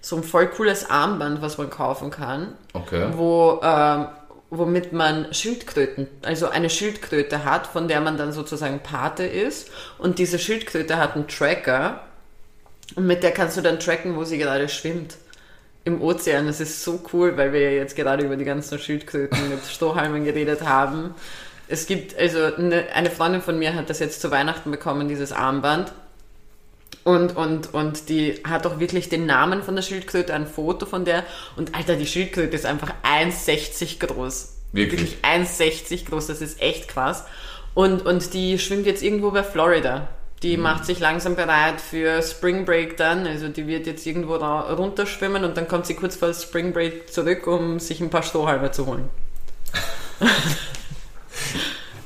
[0.00, 3.08] so ein voll cooles Armband, was man kaufen kann, Okay.
[3.12, 4.06] wo, ähm,
[4.50, 9.70] womit man Schildkröten, also eine Schildkröte hat, von der man dann sozusagen Pate ist.
[9.98, 12.00] Und diese Schildkröte hat einen Tracker
[12.96, 15.16] und mit der kannst du dann tracken, wo sie gerade schwimmt.
[15.84, 16.46] Im Ozean.
[16.46, 20.24] Das ist so cool, weil wir ja jetzt gerade über die ganzen Schildkröten mit Strohhalmen
[20.24, 21.14] geredet haben.
[21.68, 25.32] Es gibt, also eine, eine Freundin von mir hat das jetzt zu Weihnachten bekommen, dieses
[25.32, 25.92] Armband.
[27.04, 31.04] Und, und, und die hat auch wirklich den Namen von der Schildkröte, ein Foto von
[31.04, 31.24] der.
[31.56, 34.56] Und Alter, die Schildkröte ist einfach 1,60 groß.
[34.72, 35.16] Wirklich?
[35.22, 37.24] 1,60 groß, das ist echt krass.
[37.74, 40.08] Und, und die schwimmt jetzt irgendwo bei Florida.
[40.42, 43.26] Die macht sich langsam bereit für Spring Break dann.
[43.26, 47.12] Also die wird jetzt irgendwo da runterschwimmen und dann kommt sie kurz vor Spring Break
[47.12, 49.10] zurück, um sich ein paar Strohhalme zu holen.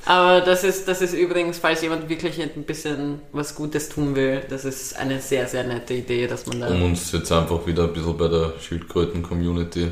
[0.07, 4.43] Aber das ist, das ist übrigens, falls jemand wirklich ein bisschen was Gutes tun will,
[4.51, 6.69] das ist eine sehr, sehr nette Idee, dass man da.
[6.69, 9.90] Um uns jetzt einfach wieder ein bisschen bei der Schildkröten-Community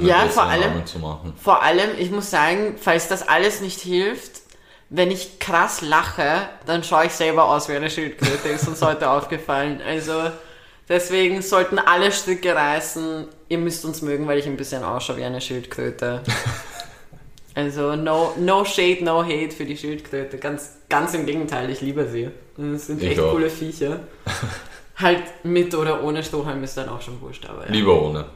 [0.00, 1.34] Ja, vor allem- Namen zu machen.
[1.42, 4.40] Vor allem, ich muss sagen, falls das alles nicht hilft,
[4.88, 9.10] wenn ich krass lache, dann schaue ich selber aus wie eine Schildkröte, ist uns heute
[9.10, 9.80] aufgefallen.
[9.86, 10.12] Also
[10.88, 13.26] deswegen sollten alle Stücke reißen.
[13.48, 16.22] Ihr müsst uns mögen, weil ich ein bisschen ausschaue wie eine Schildkröte.
[17.54, 20.38] Also no, no shade, no hate für die Schildkröte.
[20.38, 22.30] Ganz, ganz im Gegenteil, ich liebe sie.
[22.56, 23.32] Das sind Ich echt auch.
[23.32, 24.00] coole Viecher.
[24.96, 27.72] halt mit oder ohne Strohhalm ist dann auch schon wurscht, aber ja.
[27.72, 28.26] Lieber ohne.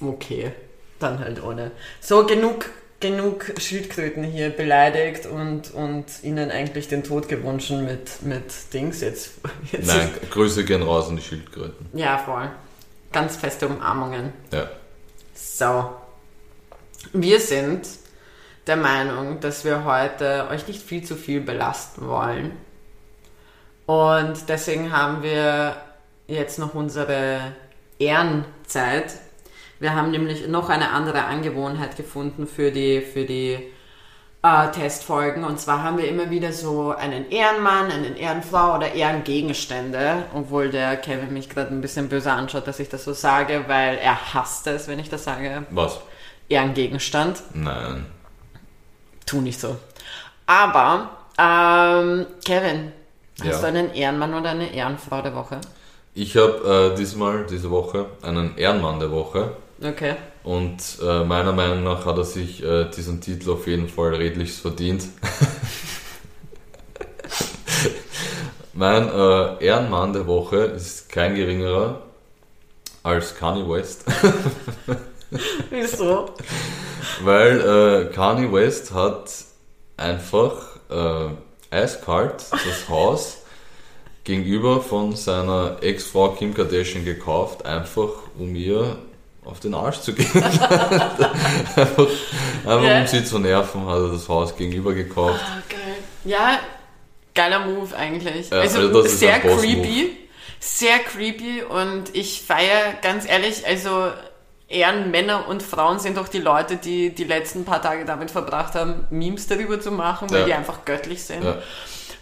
[0.00, 0.52] Okay,
[0.98, 1.72] dann halt ohne.
[2.00, 8.44] So, genug, genug Schildkröten hier beleidigt und, und ihnen eigentlich den Tod gewünscht mit, mit
[8.72, 9.32] Dings jetzt.
[9.72, 11.86] jetzt Nein, Grüße gehen raus an die Schildkröten.
[11.92, 12.50] Ja, voll.
[13.12, 14.32] Ganz feste Umarmungen.
[14.52, 14.70] Ja.
[15.34, 15.90] So.
[17.12, 17.86] Wir sind
[18.70, 22.52] der Meinung, dass wir heute euch nicht viel zu viel belasten wollen.
[23.84, 25.74] Und deswegen haben wir
[26.28, 27.40] jetzt noch unsere
[27.98, 29.14] Ehrenzeit.
[29.80, 33.58] Wir haben nämlich noch eine andere Angewohnheit gefunden für die, für die
[34.42, 35.42] äh, Testfolgen.
[35.42, 40.26] Und zwar haben wir immer wieder so einen Ehrenmann, einen Ehrenfrau oder Ehrengegenstände.
[40.32, 43.98] Obwohl der Kevin mich gerade ein bisschen böse anschaut, dass ich das so sage, weil
[43.98, 45.64] er hasst es, wenn ich das sage.
[45.70, 45.98] Was?
[46.48, 47.42] Ehrengegenstand.
[47.52, 48.06] Nein.
[49.30, 49.76] Tu nicht so.
[50.46, 52.90] Aber, ähm, Kevin,
[53.38, 53.60] hast Ja.
[53.60, 55.60] du einen Ehrenmann oder eine Ehrenfrau der Woche?
[56.14, 59.52] Ich habe äh, diesmal, diese Woche, einen Ehrenmann der Woche.
[59.80, 60.16] Okay.
[60.42, 64.62] Und äh, meiner Meinung nach hat er sich äh, diesen Titel auf jeden Fall redlichst
[64.62, 65.04] verdient.
[68.72, 72.02] mein äh, Ehrenmann der Woche ist kein geringerer
[73.04, 74.06] als Kanye West.
[75.70, 76.30] Wieso?
[77.22, 79.30] Weil äh, Kanye West hat
[79.96, 83.38] einfach äh, eiskalt das Haus
[84.24, 88.96] gegenüber von seiner Ex-Frau Kim Kardashian gekauft, einfach um ihr
[89.44, 90.30] auf den Arsch zu gehen.
[90.42, 91.30] einfach
[91.76, 93.00] einfach Ja.
[93.00, 95.40] um sie zu nerven, hat er das Haus gegenüber gekauft.
[95.42, 95.96] Ah, geil.
[96.24, 96.58] Ja,
[97.34, 98.50] geiler Move eigentlich.
[98.50, 100.16] Ja, also, also sehr creepy.
[100.62, 104.10] Sehr creepy und ich feiere ganz ehrlich, also
[104.70, 109.06] Ehrenmänner und Frauen sind doch die Leute, die die letzten paar Tage damit verbracht haben,
[109.10, 110.46] Memes darüber zu machen, weil Ja.
[110.46, 111.44] die einfach göttlich sind.
[111.44, 111.56] Ja.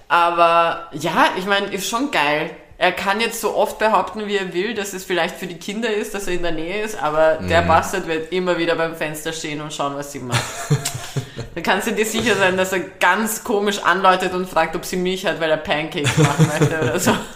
[0.09, 2.51] Aber ja, ich meine, ist schon geil.
[2.79, 5.93] Er kann jetzt so oft behaupten, wie er will, dass es vielleicht für die Kinder
[5.93, 7.69] ist, dass er in der Nähe ist, aber der Mhm.
[7.69, 10.41] Bastard wird immer wieder beim Fenster stehen und schauen, was sie macht.
[11.55, 14.97] da kannst du dir sicher sein, dass er ganz komisch anläutet und fragt, ob sie
[14.97, 17.13] Milch hat, weil er Pancakes machen möchte oder so.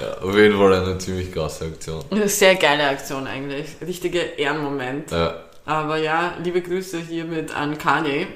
[0.00, 2.04] Ja, auf jeden Fall eine ziemlich krasse Aktion.
[2.10, 3.66] Eine sehr geile Aktion eigentlich.
[3.86, 5.10] Richtige Ehrenmoment.
[5.10, 8.26] Ja, Aber ja, liebe Grüße hiermit an Kanye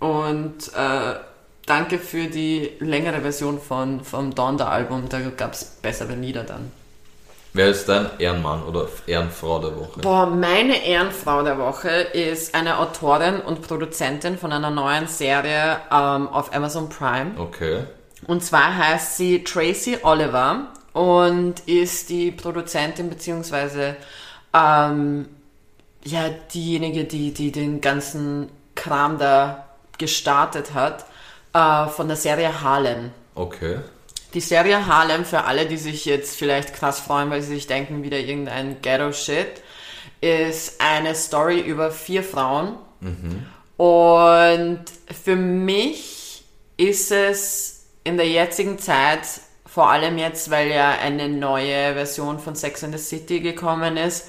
[0.00, 1.14] und äh,
[1.66, 5.08] danke für die längere Version von, vom Donda-Album.
[5.08, 6.70] Da gab es bessere Lieder dann.
[7.54, 10.00] wer ist dein Ehrenmann oder Ehrenfrau der Woche?
[10.02, 16.28] Boah, meine Ehrenfrau der Woche ist eine Autorin und Produzentin von einer neuen Serie ähm,
[16.28, 17.30] auf Amazon Prime.
[17.38, 17.84] Okay.
[18.26, 23.96] Und zwar heißt sie Tracy Oliver und ist die Produzentin beziehungsweise
[24.52, 25.28] ähm,
[26.04, 29.66] ja diejenige, die, die den ganzen Kram da
[29.98, 31.06] gestartet hat
[31.52, 33.10] äh, von der Serie Harlem.
[33.34, 33.78] Okay.
[34.34, 38.02] Die Serie Harlem, für alle, die sich jetzt vielleicht krass freuen, weil sie sich denken,
[38.02, 39.62] wieder irgendein Ghetto-Shit,
[40.20, 42.76] ist eine Story über vier Frauen.
[43.76, 44.84] Und
[45.22, 46.44] für mich
[46.76, 47.75] ist es
[48.06, 49.20] in der jetzigen Zeit,
[49.66, 54.28] vor allem jetzt, weil ja eine neue Version von Sex and the City gekommen ist,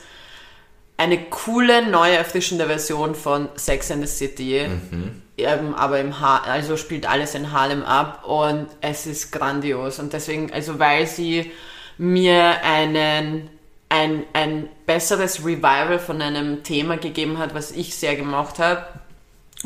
[0.97, 4.67] eine coole, neue, erfrischende Version von Sex and the City.
[4.67, 5.21] Mhm.
[5.37, 9.99] Eben, aber im ha also spielt alles in Harlem ab und es ist grandios.
[9.99, 11.51] Und deswegen, also weil sie
[11.99, 13.47] mir einen,
[13.89, 18.83] ein, ein besseres Revival von einem Thema gegeben hat, was ich sehr gemacht habe.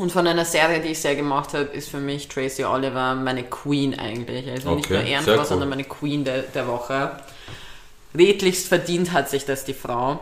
[0.02, 3.44] Und von einer Serie, die ich sehr gemacht habe, ist für mich Tracy Oliver meine
[3.44, 4.50] Queen eigentlich.
[4.50, 5.44] Also okay, nicht nur Ehrenfrau, cool.
[5.44, 7.12] sondern meine Queen der, der Woche.
[8.12, 10.18] Redlichst verdient hat sich das die Frau.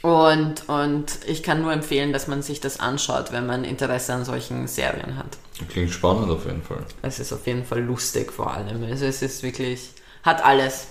[0.00, 4.24] Und, und ich kann nur empfehlen, dass man sich das anschaut, wenn man Interesse an
[4.24, 5.36] solchen Serien hat.
[5.68, 6.82] Klingt spannend auf jeden Fall.
[7.02, 8.82] Es ist auf jeden Fall lustig vor allem.
[8.84, 9.90] Also es ist wirklich,
[10.22, 10.86] hat alles.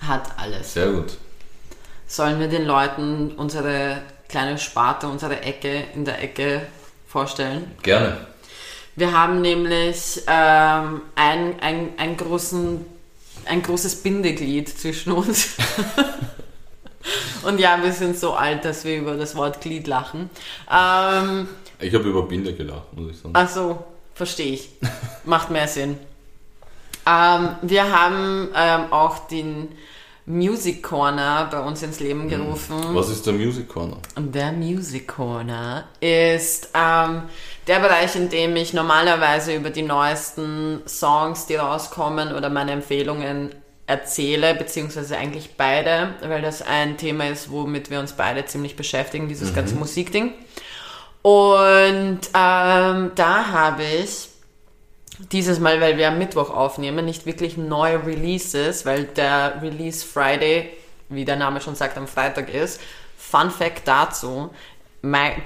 [0.00, 0.72] Hat alles.
[0.72, 1.18] Sehr gut.
[2.06, 4.00] Sollen wir den Leuten unsere
[4.34, 6.66] kleine Sparte, unsere Ecke in der Ecke
[7.06, 7.70] vorstellen?
[7.84, 8.26] Gerne.
[8.96, 12.84] Wir haben nämlich ähm, ein, ein, ein, großen,
[13.44, 15.50] ein großes Bindeglied zwischen uns.
[17.44, 20.28] Und ja, wir sind so alt, dass wir über das Wort Glied lachen.
[20.68, 21.46] Ähm,
[21.78, 23.34] ich habe über Binder gelacht, muss ich sagen.
[23.34, 24.70] Ach so, verstehe ich.
[25.24, 25.96] Macht mehr Sinn.
[27.06, 29.68] Ähm, wir haben ähm, auch den
[30.26, 32.28] Music Corner bei uns ins Leben hm.
[32.30, 32.76] gerufen.
[32.92, 33.98] Was ist der Music Corner?
[34.16, 37.22] Der Music Corner ist ähm,
[37.66, 43.54] der Bereich, in dem ich normalerweise über die neuesten Songs, die rauskommen oder meine Empfehlungen
[43.86, 49.28] erzähle, beziehungsweise eigentlich beide, weil das ein Thema ist, womit wir uns beide ziemlich beschäftigen,
[49.28, 49.54] dieses mhm.
[49.56, 50.32] ganze Musikding.
[51.20, 54.28] Und ähm, da habe ich
[55.18, 60.70] dieses Mal, weil wir am Mittwoch aufnehmen, nicht wirklich neue Releases, weil der Release Friday,
[61.08, 62.80] wie der Name schon sagt, am Freitag ist.
[63.16, 64.50] Fun Fact dazu,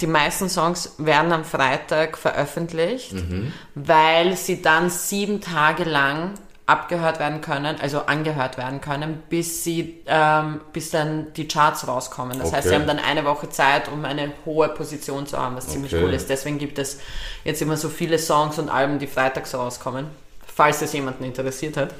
[0.01, 3.53] die meisten Songs werden am Freitag veröffentlicht, mhm.
[3.75, 6.35] weil sie dann sieben Tage lang
[6.69, 12.39] abgehört werden können, also angehört werden können, bis sie, ähm, bis dann die Charts rauskommen.
[12.39, 12.57] Das okay.
[12.57, 15.95] heißt, sie haben dann eine Woche Zeit, um eine hohe Position zu haben, was ziemlich
[15.95, 16.05] okay.
[16.05, 16.29] cool ist.
[16.29, 16.99] Deswegen gibt es
[17.43, 20.09] jetzt immer so viele Songs und Alben, die freitags rauskommen,
[20.47, 21.95] falls es jemanden interessiert hat.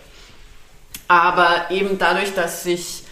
[1.09, 3.05] Aber eben dadurch, dass ich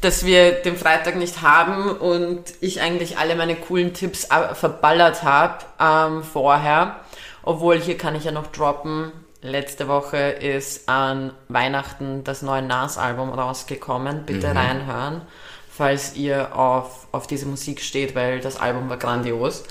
[0.00, 5.22] dass wir den Freitag nicht haben und ich eigentlich alle meine coolen Tipps äh, verballert
[5.22, 6.96] habe ähm, vorher,
[7.44, 9.12] obwohl hier kann ich ja noch droppen,
[9.44, 14.24] Letzte Woche ist an Weihnachten das neue Nas-Album rausgekommen.
[14.24, 14.56] Bitte mhm.
[14.56, 15.22] reinhören,
[15.68, 19.64] falls ihr auf, auf diese Musik steht, weil das Album war grandios.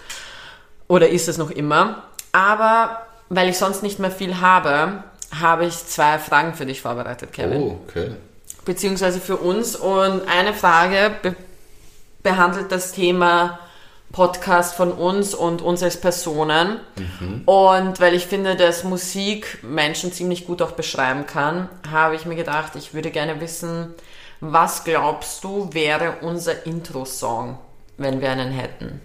[0.90, 2.04] Oder ist es noch immer.
[2.34, 5.06] Aber weil ich sonst nicht mehr viel habe,
[5.40, 7.62] habe ich zwei Fragen für dich vorbereitet, Kevin.
[7.62, 8.12] Oh, okay.
[8.66, 9.78] Beziehungsweise für uns.
[9.78, 11.36] Und eine Frage be
[12.24, 13.58] behandelt das Thema
[14.12, 16.80] Podcast von uns und uns als Personen.
[16.98, 17.44] Mhm.
[17.46, 22.36] Und weil ich finde, dass Musik Menschen ziemlich gut auch beschreiben kann, habe ich mir
[22.36, 23.94] gedacht, ich würde gerne wissen,
[24.42, 27.58] was glaubst du wäre unser Intro-Song,
[27.98, 29.02] wenn wir einen hätten?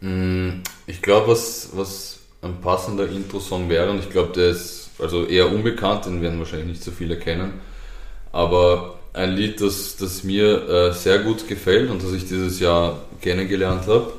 [0.00, 5.26] Mm, ich glaube, was, was ein passender Intro-Song wäre, und ich glaube, der ist also
[5.26, 7.60] eher unbekannt, den werden wahrscheinlich nicht so viele kennen,
[8.32, 13.00] aber ein Lied, das, das mir äh, sehr gut gefällt und das ich dieses Jahr
[13.20, 14.12] kennengelernt habe,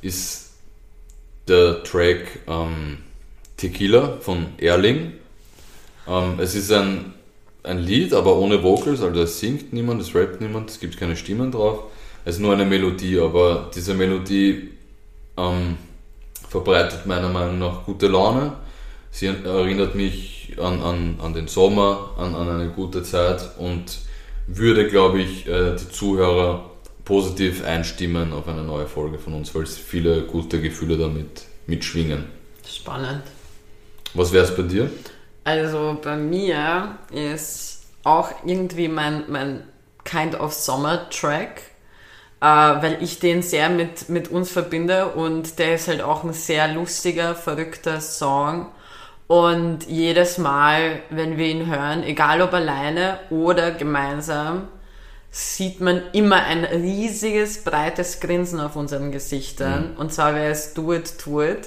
[0.00, 0.52] ist
[1.46, 2.98] der Track ähm,
[3.56, 5.12] Tequila von Erling.
[6.08, 7.12] Ähm, es ist ein,
[7.62, 11.16] ein Lied, aber ohne Vocals, also es singt niemand, es rappt niemand, es gibt keine
[11.16, 11.84] Stimmen drauf.
[12.24, 14.70] Es ist nur eine Melodie, aber diese Melodie
[15.36, 15.76] ähm,
[16.48, 18.54] verbreitet meiner Meinung nach gute Laune.
[19.10, 23.98] Sie erinnert mich an, an, an den Sommer, an, an eine gute Zeit und
[24.46, 26.70] würde, glaube ich, äh, die Zuhörer
[27.04, 32.24] positiv einstimmen auf eine neue Folge von uns, weil es viele gute Gefühle damit mitschwingen.
[32.66, 33.22] Spannend.
[34.14, 34.90] Was wäre es bei dir?
[35.44, 39.64] Also bei mir ist auch irgendwie mein, mein
[40.04, 41.62] Kind of Summer Track,
[42.40, 46.32] äh, weil ich den sehr mit, mit uns verbinde und der ist halt auch ein
[46.32, 48.68] sehr lustiger, verrückter Song
[49.26, 54.68] und jedes Mal, wenn wir ihn hören, egal ob alleine oder gemeinsam,
[55.36, 59.90] sieht man immer ein riesiges, breites Grinsen auf unseren Gesichtern.
[59.90, 59.96] Mhm.
[59.96, 61.66] Und zwar wäre es Do It, Do It.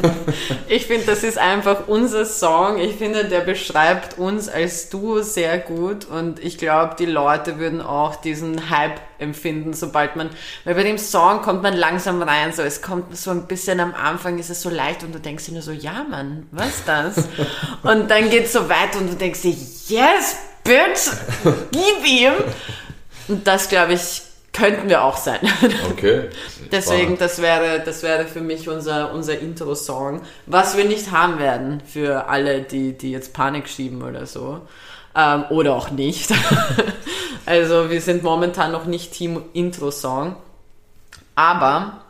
[0.68, 2.78] ich finde, das ist einfach unser Song.
[2.78, 6.04] Ich finde, der beschreibt uns als Duo sehr gut.
[6.04, 10.28] Und ich glaube, die Leute würden auch diesen Hype empfinden, sobald man,
[10.64, 13.94] weil bei dem Song kommt man langsam rein, so, es kommt so ein bisschen am
[13.94, 17.16] Anfang, ist es so leicht und du denkst dir nur so, ja Mann, was das?
[17.82, 19.54] und dann geht es so weit und du denkst dir,
[19.88, 21.10] yes, bitch,
[21.70, 22.32] gib ihm!
[23.30, 24.22] Und das, glaube ich,
[24.52, 25.38] könnten wir auch sein.
[25.90, 26.28] Okay.
[26.72, 31.82] Deswegen, das wäre, das wäre für mich unser, unser Intro-Song, was wir nicht haben werden
[31.84, 34.62] für alle, die, die jetzt Panik schieben oder so.
[35.14, 36.32] Ähm, oder auch nicht.
[37.46, 40.36] also wir sind momentan noch nicht Team Intro-Song.
[41.34, 42.00] Aber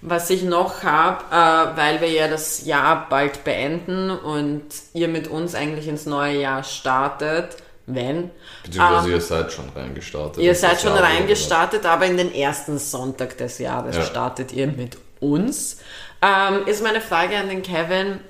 [0.00, 5.28] was ich noch habe, äh, weil wir ja das Jahr bald beenden und ihr mit
[5.28, 7.56] uns eigentlich ins neue Jahr startet,
[7.86, 8.30] wenn.
[8.64, 10.42] Beziehungsweise ähm, ihr seid schon reingestartet.
[10.42, 14.02] Ihr seid schon Jahr reingestartet, aber in den ersten Sonntag des Jahres ja.
[14.02, 15.78] startet ihr mit uns.
[16.20, 18.20] Ähm, ist meine Frage an den Kevin,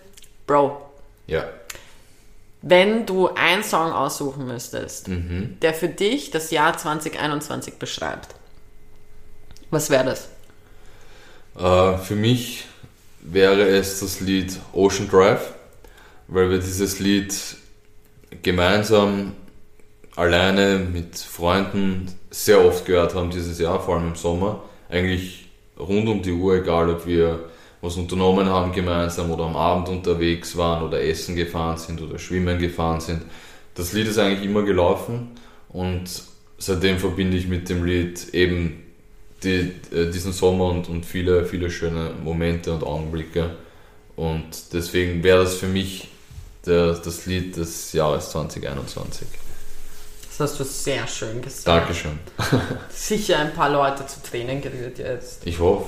[0.46, 0.80] Bro.
[1.26, 1.44] Ja.
[2.62, 5.58] Wenn du einen Song aussuchen müsstest, mhm.
[5.60, 8.34] der für dich das Jahr 2021 beschreibt,
[9.70, 10.28] was wäre das?
[11.58, 12.66] Äh, für mich
[13.20, 15.54] wäre es das Lied Ocean Drive,
[16.28, 17.34] weil wir dieses Lied
[18.42, 19.34] gemeinsam
[20.16, 24.64] alleine mit Freunden sehr oft gehört haben dieses Jahr, vor allem im Sommer.
[24.88, 25.48] Eigentlich
[25.78, 27.50] rund um die Uhr, egal ob wir
[27.82, 32.58] was unternommen haben gemeinsam oder am Abend unterwegs waren oder essen gefahren sind oder schwimmen
[32.58, 33.22] gefahren sind.
[33.74, 35.32] Das Lied ist eigentlich immer gelaufen
[35.68, 36.04] und
[36.58, 38.82] seitdem verbinde ich mit dem Lied eben
[39.42, 43.50] die, äh, diesen Sommer und, und viele, viele schöne Momente und Augenblicke.
[44.16, 46.08] Und deswegen wäre das für mich
[46.64, 49.28] der, das Lied des Jahres 2021.
[50.38, 51.66] Das hast du sehr schön gesagt.
[51.66, 52.18] Dankeschön.
[52.90, 55.46] Sicher ein paar Leute zu Tränen gerührt jetzt.
[55.46, 55.86] Ich hoffe.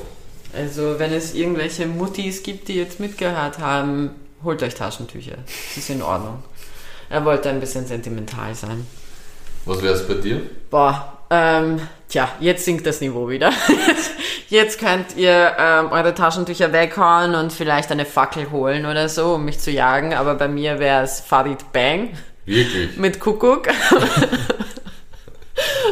[0.56, 5.36] Also, wenn es irgendwelche Muttis gibt, die jetzt mitgehört haben, holt euch Taschentücher.
[5.44, 6.42] Das ist in Ordnung.
[7.10, 8.86] Er wollte ein bisschen sentimental sein.
[9.66, 10.40] Was wäre es bei dir?
[10.70, 13.52] Boah, ähm, tja, jetzt sinkt das Niveau wieder.
[14.48, 19.44] jetzt könnt ihr ähm, eure Taschentücher weghauen und vielleicht eine Fackel holen oder so, um
[19.44, 20.14] mich zu jagen.
[20.14, 22.16] Aber bei mir wäre es Farid Bang.
[22.48, 22.96] Wirklich?
[22.96, 23.68] Mit Kuckuck.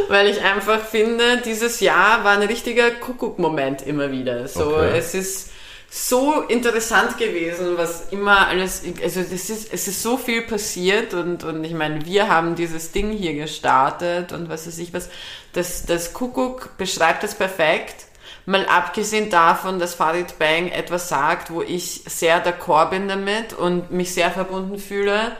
[0.09, 4.48] Weil ich einfach finde, dieses Jahr war ein richtiger Kuckuck-Moment immer wieder.
[4.48, 4.96] So, okay.
[4.96, 5.50] es ist
[5.90, 11.44] so interessant gewesen, was immer alles, also das ist, es ist so viel passiert und,
[11.44, 15.11] und ich meine, wir haben dieses Ding hier gestartet und was weiß ich was,
[15.52, 18.07] das, das Kuckuck beschreibt es perfekt.
[18.46, 23.90] Mal abgesehen davon, dass Farid Bang etwas sagt, wo ich sehr d'accord bin damit und
[23.90, 25.32] mich sehr verbunden fühle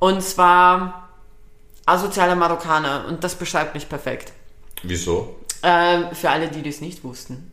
[0.00, 1.08] und zwar
[1.86, 3.04] asozialer Marokkaner.
[3.08, 4.32] Und das beschreibt mich perfekt.
[4.82, 5.36] Wieso?
[5.62, 7.52] Ähm, für alle, die das nicht wussten.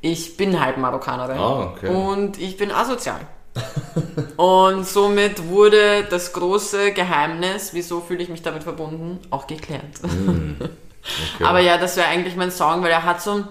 [0.00, 1.38] Ich bin halb Marokkanerin.
[1.38, 1.88] Ah, okay.
[1.88, 3.20] Und ich bin asozial.
[4.36, 10.02] und somit wurde das große Geheimnis, wieso fühle ich mich damit verbunden, auch geklärt.
[10.02, 11.44] Mm, okay.
[11.44, 13.44] Aber ja, das wäre eigentlich mein Song, weil er hat so,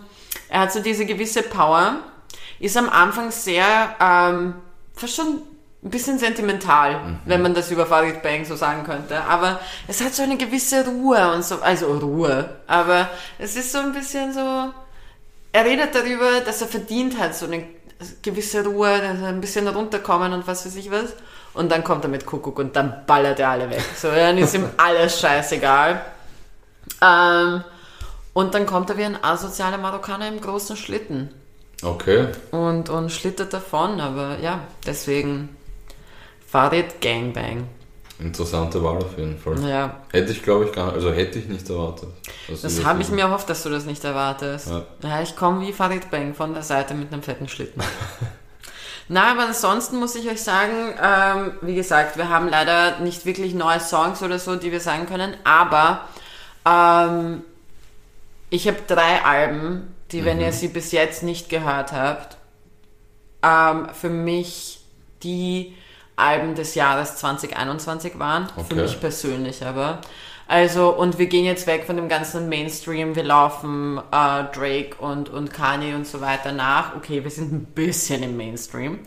[0.49, 1.99] er hat so diese gewisse Power,
[2.60, 4.56] ist am Anfang sehr, ähm,
[4.93, 5.41] fast schon
[5.84, 7.19] ein bisschen sentimental, mhm.
[7.25, 9.21] wenn man das über Farid Bang so sagen könnte.
[9.23, 12.49] Aber es hat so eine gewisse Ruhe und so, also Ruhe.
[12.67, 14.71] Aber es ist so ein bisschen so,
[15.51, 17.65] er redet darüber, dass er verdient hat, so eine
[18.21, 21.13] gewisse Ruhe, dass er ein bisschen runterkommen und was weiß ich was.
[21.53, 23.84] Und dann kommt er mit Kuckuck und dann ballert er alle weg.
[23.95, 26.01] So, dann ist ihm alles scheißegal.
[27.01, 27.63] Ähm,
[28.34, 31.29] und dann kommt er wie ein asozialer Marokkaner im großen Schlitten.
[31.84, 32.29] Okay.
[32.51, 35.49] Und, und schlittert davon, aber ja, deswegen
[36.54, 37.68] Farid Gangbang.
[38.20, 39.60] Interessante Wahl auf jeden Fall.
[39.68, 40.01] Ja.
[40.12, 42.10] Hätte ich, glaube ich, gar nicht, also hätte ich nicht erwartet.
[42.47, 44.68] Das habe ich mir erhofft, dass du das nicht erwartest.
[44.70, 47.82] Ja, ja ich komme wie Farid Bang von der Seite mit einem fetten Schlitten.
[49.08, 53.56] Na, aber ansonsten muss ich euch sagen, ähm, wie gesagt, wir haben leider nicht wirklich
[53.56, 56.08] neue Songs oder so, die wir sagen können, aber
[56.70, 57.41] ähm,
[58.51, 60.26] ich habe drei Alben, die, mhm.
[60.26, 62.38] wenn ihr sie bis jetzt nicht gehört habt,
[63.41, 64.82] ähm, für mich
[65.24, 65.74] die
[66.16, 68.47] Alben des Jahres 2021 waren.
[68.55, 68.66] Okay.
[68.70, 70.01] Für mich persönlich aber.
[70.47, 73.16] Also, und wir gehen jetzt weg von dem ganzen Mainstream.
[73.16, 76.95] Wir laufen äh, Drake und, und Kanye und so weiter nach.
[76.95, 78.99] Okay, wir sind ein bisschen im Mainstream.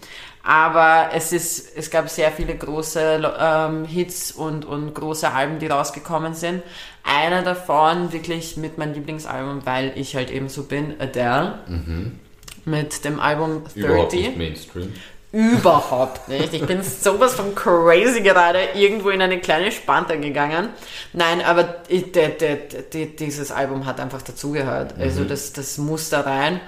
[0.43, 5.67] Aber es ist, es gab sehr viele große ähm, Hits und, und große Alben, die
[5.67, 6.63] rausgekommen sind.
[7.03, 11.59] Einer davon wirklich mit meinem Lieblingsalbum, weil ich halt eben so bin, Adele.
[11.67, 12.21] Mhm.
[12.65, 13.77] Mit dem Album 30.
[13.77, 14.93] Überhaupt nicht Mainstream.
[15.33, 16.55] Überhaupt nicht.
[16.55, 20.68] Ich bin sowas von crazy gerade irgendwo in eine kleine Spanta gegangen.
[21.12, 22.59] Nein, aber de, de,
[22.93, 24.93] de, dieses Album hat einfach dazugehört.
[24.93, 25.03] Also mhm.
[25.03, 26.61] Also das, das muss da rein.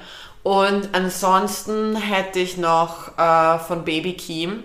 [0.43, 4.65] Und ansonsten hätte ich noch äh, von Baby Keem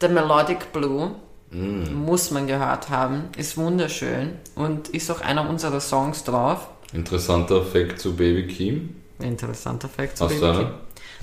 [0.00, 1.14] The Melodic Blue.
[1.50, 2.04] Mm.
[2.04, 3.30] Muss man gehört haben.
[3.36, 6.68] Ist wunderschön und ist auch einer unserer Songs drauf.
[6.92, 8.96] Interessanter Fakt zu Baby Keem.
[9.18, 10.70] Interessanter Fakt zu Hast Baby Keem.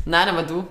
[0.06, 0.66] Nein, aber du.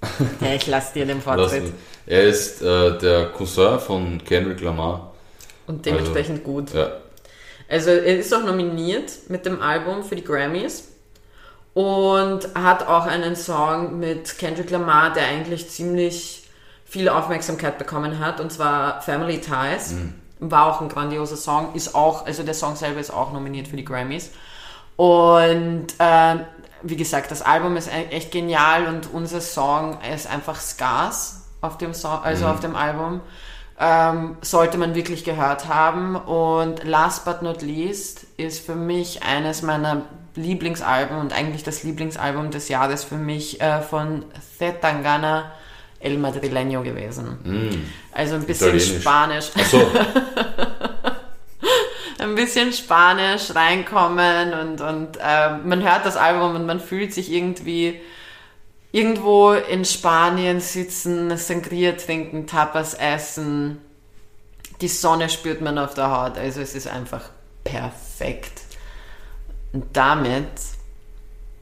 [0.40, 1.72] Ja, ich lasse dir den Vortritt.
[2.06, 5.12] Er ist äh, der Cousin von Kendrick Lamar.
[5.66, 6.74] Und dementsprechend also, gut.
[6.74, 6.92] Ja.
[7.68, 10.88] Also er ist auch nominiert mit dem Album für die Grammys
[11.74, 16.48] und hat auch einen Song mit Kendrick Lamar, der eigentlich ziemlich
[16.86, 19.92] viel Aufmerksamkeit bekommen hat, und zwar Family Ties.
[19.92, 20.14] Mhm.
[20.40, 23.76] War auch ein grandioser Song, ist auch, also der Song selber ist auch nominiert für
[23.76, 24.30] die Grammys.
[24.96, 26.36] Und äh,
[26.82, 31.78] wie gesagt, das Album ist e-, echt genial und unser Song ist einfach Scars auf
[31.78, 32.50] dem Song, also mhm.
[32.50, 33.20] auf dem Album.
[33.80, 36.16] Ähm, sollte man wirklich gehört haben.
[36.16, 40.02] Und last but not least ist für mich eines meiner
[40.34, 44.24] Lieblingsalben und eigentlich das Lieblingsalbum des Jahres für mich äh, von
[44.58, 45.52] Zetangana
[46.00, 47.38] El Madrileño gewesen.
[47.44, 49.50] Mm, also ein bisschen Spanisch.
[49.56, 49.80] Ach so.
[52.28, 57.32] ein bisschen Spanisch reinkommen und, und äh, man hört das Album und man fühlt sich
[57.32, 58.00] irgendwie
[58.92, 63.80] irgendwo in Spanien sitzen, Sangria trinken, Tapas essen.
[64.80, 66.38] Die Sonne spürt man auf der Haut.
[66.38, 67.30] Also es ist einfach
[67.64, 68.62] perfekt.
[69.72, 70.48] Und damit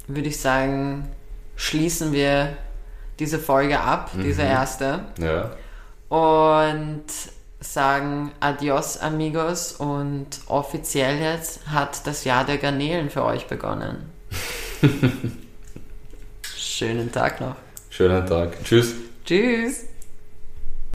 [0.06, 1.10] würde ich sagen,
[1.56, 2.56] schließen wir
[3.18, 4.22] diese Folge ab, mhm.
[4.22, 5.00] diese erste.
[5.18, 5.50] Ja.
[6.08, 7.04] Und
[7.60, 9.72] sagen Adios, amigos.
[9.72, 14.10] Und offiziell jetzt hat das Jahr der Garnelen für euch begonnen.
[16.56, 17.56] Schönen Tag noch.
[17.90, 18.62] Schönen Tag.
[18.64, 18.94] Tschüss.
[19.24, 19.86] Tschüss.